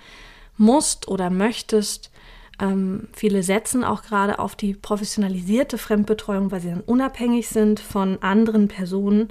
musst 0.57 1.07
oder 1.07 1.31
möchtest. 1.31 2.11
Ähm, 2.59 3.07
viele 3.13 3.43
setzen 3.43 3.83
auch 3.83 4.03
gerade 4.03 4.39
auf 4.39 4.55
die 4.55 4.73
professionalisierte 4.73 5.77
Fremdbetreuung, 5.77 6.51
weil 6.51 6.61
sie 6.61 6.69
dann 6.69 6.81
unabhängig 6.81 7.47
sind 7.49 7.79
von 7.79 8.21
anderen 8.21 8.67
Personen. 8.67 9.29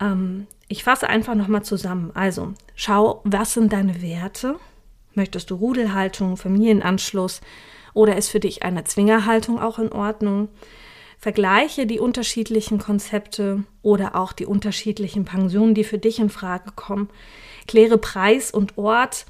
Ähm, 0.00 0.46
ich 0.68 0.84
fasse 0.84 1.08
einfach 1.08 1.34
nochmal 1.34 1.62
zusammen. 1.62 2.10
Also, 2.14 2.54
schau, 2.74 3.22
was 3.24 3.54
sind 3.54 3.72
deine 3.72 4.02
Werte? 4.02 4.56
Möchtest 5.14 5.50
du 5.50 5.56
Rudelhaltung, 5.56 6.36
Familienanschluss 6.36 7.40
oder 7.94 8.16
ist 8.16 8.28
für 8.28 8.40
dich 8.40 8.62
eine 8.62 8.84
Zwingerhaltung 8.84 9.58
auch 9.58 9.78
in 9.78 9.90
Ordnung? 9.90 10.48
Vergleiche 11.18 11.86
die 11.86 11.98
unterschiedlichen 11.98 12.78
Konzepte 12.78 13.64
oder 13.82 14.16
auch 14.16 14.32
die 14.32 14.46
unterschiedlichen 14.46 15.24
Pensionen, 15.24 15.74
die 15.74 15.84
für 15.84 15.98
dich 15.98 16.18
in 16.18 16.30
Frage 16.30 16.72
kommen. 16.74 17.10
Kläre 17.66 17.98
Preis 17.98 18.50
und 18.50 18.78
Ort 18.78 19.26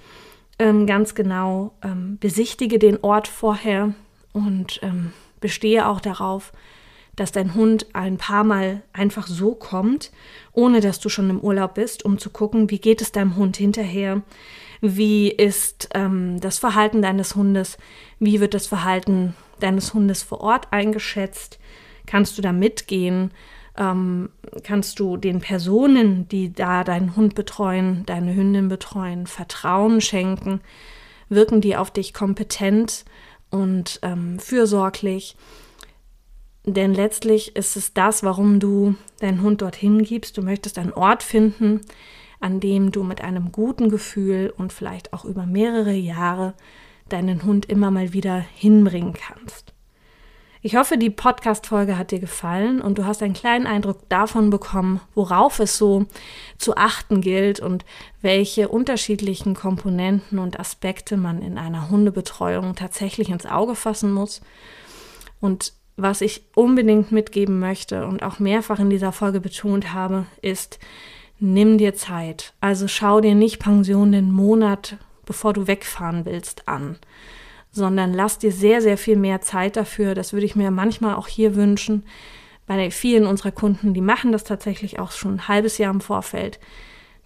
ähm, 0.61 0.87
ganz 0.87 1.15
genau. 1.15 1.73
Ähm, 1.83 2.19
besichtige 2.21 2.79
den 2.79 3.03
Ort 3.03 3.27
vorher 3.27 3.95
und 4.33 4.79
ähm, 4.83 5.13
bestehe 5.41 5.89
auch 5.89 6.01
darauf, 6.01 6.53
dass 7.17 7.33
dein 7.33 7.55
Hund 7.55 7.87
ein 7.95 8.19
paar 8.19 8.45
Mal 8.45 8.83
einfach 8.93 9.27
so 9.27 9.55
kommt, 9.55 10.13
ohne 10.53 10.81
dass 10.81 11.01
du 11.01 11.09
schon 11.09 11.31
im 11.31 11.41
Urlaub 11.41 11.75
bist, 11.75 12.05
um 12.05 12.19
zu 12.19 12.31
gucken, 12.31 12.71
wie 12.71 12.79
geht 12.79 13.01
es 13.01 13.11
deinem 13.11 13.37
Hund 13.37 13.57
hinterher, 13.57 14.23
wie 14.81 15.31
ist 15.31 15.89
ähm, 15.95 16.41
das 16.41 16.59
Verhalten 16.59 17.03
deines 17.03 17.35
Hundes, 17.35 17.79
wie 18.19 18.41
wird 18.41 18.55
das 18.55 18.67
Verhalten 18.67 19.35
deines 19.61 19.95
Hundes 19.95 20.23
vor 20.23 20.41
Ort 20.41 20.73
eingeschätzt, 20.73 21.59
kannst 22.07 22.37
du 22.39 22.43
da 22.43 22.53
mitgehen, 22.53 23.31
ähm, 23.81 24.29
kannst 24.63 25.01
du 25.01 25.17
den 25.17 25.41
Personen, 25.41 26.29
die 26.29 26.53
da 26.53 26.85
deinen 26.85 27.17
Hund 27.17 27.35
betreuen, 27.35 28.05
deine 28.07 28.35
Hündin 28.37 28.69
betreuen, 28.69 29.27
Vertrauen 29.27 30.01
schenken, 30.01 30.61
wirken 31.29 31.61
die 31.61 31.77
auf 31.77 31.91
dich 31.91 32.15
kompetent 32.15 33.05
und 33.51 33.99
ähm, 34.03 34.39
fürsorglich 34.39 35.37
denn 36.65 36.95
letztlich 36.95 37.57
ist 37.57 37.77
es 37.77 37.95
das, 37.95 38.23
warum 38.23 38.61
du 38.61 38.95
deinen 39.21 39.43
Hund 39.43 39.63
dorthin 39.63 40.03
gibst. 40.03 40.37
Du 40.37 40.43
möchtest 40.43 40.79
einen 40.79 40.93
Ort 40.93 41.23
finden, 41.23 41.81
an 42.39 42.61
dem 42.61 42.93
du 42.93 43.03
mit 43.03 43.23
einem 43.23 43.51
guten 43.51 43.89
Gefühl 43.89 44.53
und 44.57 44.73
vielleicht 44.73 45.13
auch 45.13 45.25
über 45.25 45.47
mehrere 45.47 45.95
Jahre 45.95 46.55
deinen 47.09 47.45
Hund 47.45 47.67
immer 47.67 47.91
mal 47.91 48.13
wieder 48.13 48.45
hinbringen 48.55 49.15
kannst. 49.15 49.73
Ich 50.63 50.77
hoffe, 50.77 50.99
die 50.99 51.09
Podcast-Folge 51.09 51.97
hat 51.97 52.11
dir 52.11 52.19
gefallen 52.19 52.83
und 52.83 52.99
du 52.99 53.07
hast 53.07 53.23
einen 53.23 53.33
kleinen 53.33 53.67
Eindruck 53.67 54.07
davon 54.11 54.51
bekommen, 54.51 55.01
worauf 55.15 55.59
es 55.59 55.79
so 55.79 56.05
zu 56.59 56.77
achten 56.77 57.23
gilt 57.23 57.61
und 57.61 57.87
welche 58.21 58.69
unterschiedlichen 58.69 59.55
Komponenten 59.55 60.39
und 60.39 60.61
Aspekte 60.61 61.17
man 61.17 61.41
in 61.41 61.57
einer 61.57 61.89
Hundebetreuung 61.89 62.75
tatsächlich 62.75 63.31
ins 63.31 63.47
Auge 63.47 63.75
fassen 63.75 64.13
muss. 64.13 64.43
Und 65.41 65.73
was 65.97 66.21
ich 66.21 66.43
unbedingt 66.55 67.11
mitgeben 67.11 67.59
möchte 67.59 68.07
und 68.07 68.23
auch 68.23 68.39
mehrfach 68.39 68.81
in 68.81 68.91
dieser 68.91 69.13
Folge 69.13 69.41
betont 69.41 69.95
habe, 69.95 70.27
ist, 70.43 70.79
nimm 71.39 71.79
dir 71.79 71.95
Zeit. 71.95 72.53
Also 72.61 72.87
schau 72.87 73.23
dir 73.23 73.35
nicht 73.35 73.61
Pension 73.61 74.13
den 74.13 74.31
Monat, 74.31 74.99
bevor 75.25 75.55
du 75.55 75.67
wegfahren 75.67 76.27
willst, 76.27 76.69
an, 76.69 76.99
sondern 77.71 78.13
lass 78.13 78.39
dir 78.39 78.53
sehr, 78.53 78.83
sehr 78.83 78.99
viel 78.99 79.17
mehr 79.17 79.41
Zeit 79.41 79.77
dafür. 79.77 80.15
Das 80.15 80.33
würde 80.33 80.47
ich 80.47 80.57
mir 80.57 80.71
manchmal 80.71 81.15
auch 81.15 81.29
hier 81.29 81.55
wünschen. 81.55 82.05
Bei 82.67 82.91
vielen 82.91 83.27
unserer 83.27 83.53
Kunden, 83.53 83.95
die 83.95 84.01
machen 84.01 84.33
das 84.33 84.45
tatsächlich 84.45 84.99
auch 84.99 85.11
schon 85.11 85.35
ein 85.35 85.49
halbes 85.49 85.79
Jahr 85.79 85.93
im 85.93 86.01
Vorfeld. 86.01 86.61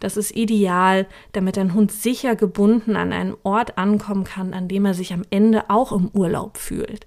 Das 0.00 0.16
ist 0.16 0.36
ideal, 0.36 1.06
damit 1.32 1.56
dein 1.56 1.74
Hund 1.74 1.92
sicher 1.92 2.36
gebunden 2.36 2.96
an 2.96 3.12
einen 3.12 3.36
Ort 3.42 3.78
ankommen 3.78 4.24
kann, 4.24 4.52
an 4.52 4.68
dem 4.68 4.84
er 4.84 4.94
sich 4.94 5.12
am 5.12 5.22
Ende 5.30 5.70
auch 5.70 5.92
im 5.92 6.08
Urlaub 6.08 6.56
fühlt. 6.56 7.06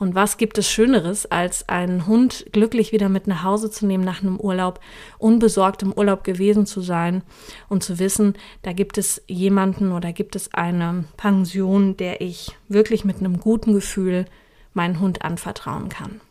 Und 0.00 0.14
was 0.14 0.38
gibt 0.38 0.56
es 0.56 0.68
Schöneres, 0.70 1.26
als 1.26 1.68
einen 1.68 2.06
Hund 2.06 2.46
glücklich 2.52 2.90
wieder 2.90 3.10
mit 3.10 3.26
nach 3.26 3.44
Hause 3.44 3.70
zu 3.70 3.84
nehmen 3.84 4.02
nach 4.02 4.22
einem 4.22 4.40
Urlaub, 4.40 4.80
unbesorgt 5.18 5.82
im 5.82 5.92
Urlaub 5.92 6.24
gewesen 6.24 6.64
zu 6.64 6.80
sein 6.80 7.22
und 7.68 7.84
zu 7.84 7.98
wissen, 7.98 8.34
da 8.62 8.72
gibt 8.72 8.96
es 8.96 9.22
jemanden 9.28 9.92
oder 9.92 10.14
gibt 10.14 10.36
es 10.36 10.54
eine 10.54 11.04
Pension, 11.18 11.98
der 11.98 12.22
ich 12.22 12.56
wirklich 12.66 13.04
mit 13.04 13.18
einem 13.18 13.40
guten 13.40 13.74
Gefühl 13.74 14.24
meinen 14.72 15.00
Hund 15.00 15.20
anvertrauen 15.20 15.90
kann. 15.90 16.22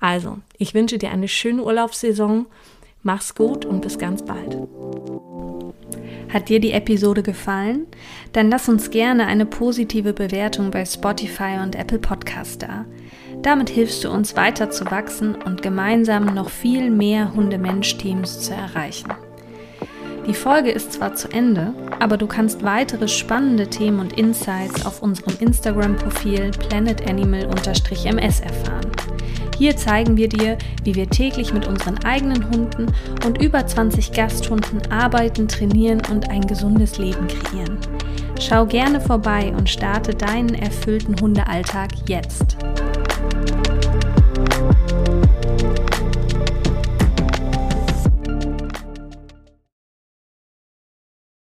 Also, 0.00 0.38
ich 0.56 0.74
wünsche 0.74 0.98
dir 0.98 1.12
eine 1.12 1.28
schöne 1.28 1.62
Urlaubssaison. 1.62 2.46
Mach's 3.04 3.36
gut 3.36 3.66
und 3.66 3.82
bis 3.82 3.98
ganz 3.98 4.24
bald. 4.24 4.58
Hat 6.28 6.48
dir 6.48 6.60
die 6.60 6.72
Episode 6.72 7.22
gefallen? 7.22 7.86
Dann 8.32 8.50
lass 8.50 8.68
uns 8.68 8.90
gerne 8.90 9.26
eine 9.26 9.46
positive 9.46 10.12
Bewertung 10.12 10.70
bei 10.70 10.84
Spotify 10.84 11.58
und 11.62 11.74
Apple 11.74 11.98
Podcast 11.98 12.62
da. 12.62 12.84
Damit 13.42 13.70
hilfst 13.70 14.04
du 14.04 14.10
uns 14.10 14.36
weiter 14.36 14.68
zu 14.70 14.90
wachsen 14.90 15.34
und 15.34 15.62
gemeinsam 15.62 16.26
noch 16.34 16.50
viel 16.50 16.90
mehr 16.90 17.34
Hunde-Mensch-Teams 17.34 18.40
zu 18.40 18.52
erreichen. 18.52 19.12
Die 20.26 20.34
Folge 20.34 20.70
ist 20.70 20.92
zwar 20.92 21.14
zu 21.14 21.28
Ende, 21.28 21.72
aber 22.00 22.18
du 22.18 22.26
kannst 22.26 22.62
weitere 22.62 23.08
spannende 23.08 23.68
Themen 23.68 24.00
und 24.00 24.18
Insights 24.18 24.84
auf 24.84 25.02
unserem 25.02 25.32
Instagram-Profil 25.40 26.50
planetanimal-ms 26.50 28.40
erfahren. 28.40 28.92
Hier 29.58 29.76
zeigen 29.76 30.16
wir 30.16 30.28
dir, 30.28 30.56
wie 30.84 30.94
wir 30.94 31.10
täglich 31.10 31.52
mit 31.52 31.66
unseren 31.66 31.98
eigenen 32.04 32.48
Hunden 32.48 32.86
und 33.26 33.42
über 33.42 33.66
20 33.66 34.12
Gasthunden 34.12 34.80
arbeiten, 34.92 35.48
trainieren 35.48 36.00
und 36.12 36.30
ein 36.30 36.42
gesundes 36.42 36.98
Leben 36.98 37.26
kreieren. 37.26 37.76
Schau 38.40 38.66
gerne 38.66 39.00
vorbei 39.00 39.52
und 39.56 39.68
starte 39.68 40.14
deinen 40.14 40.54
erfüllten 40.54 41.16
Hundealltag 41.20 41.90
jetzt. 42.06 42.56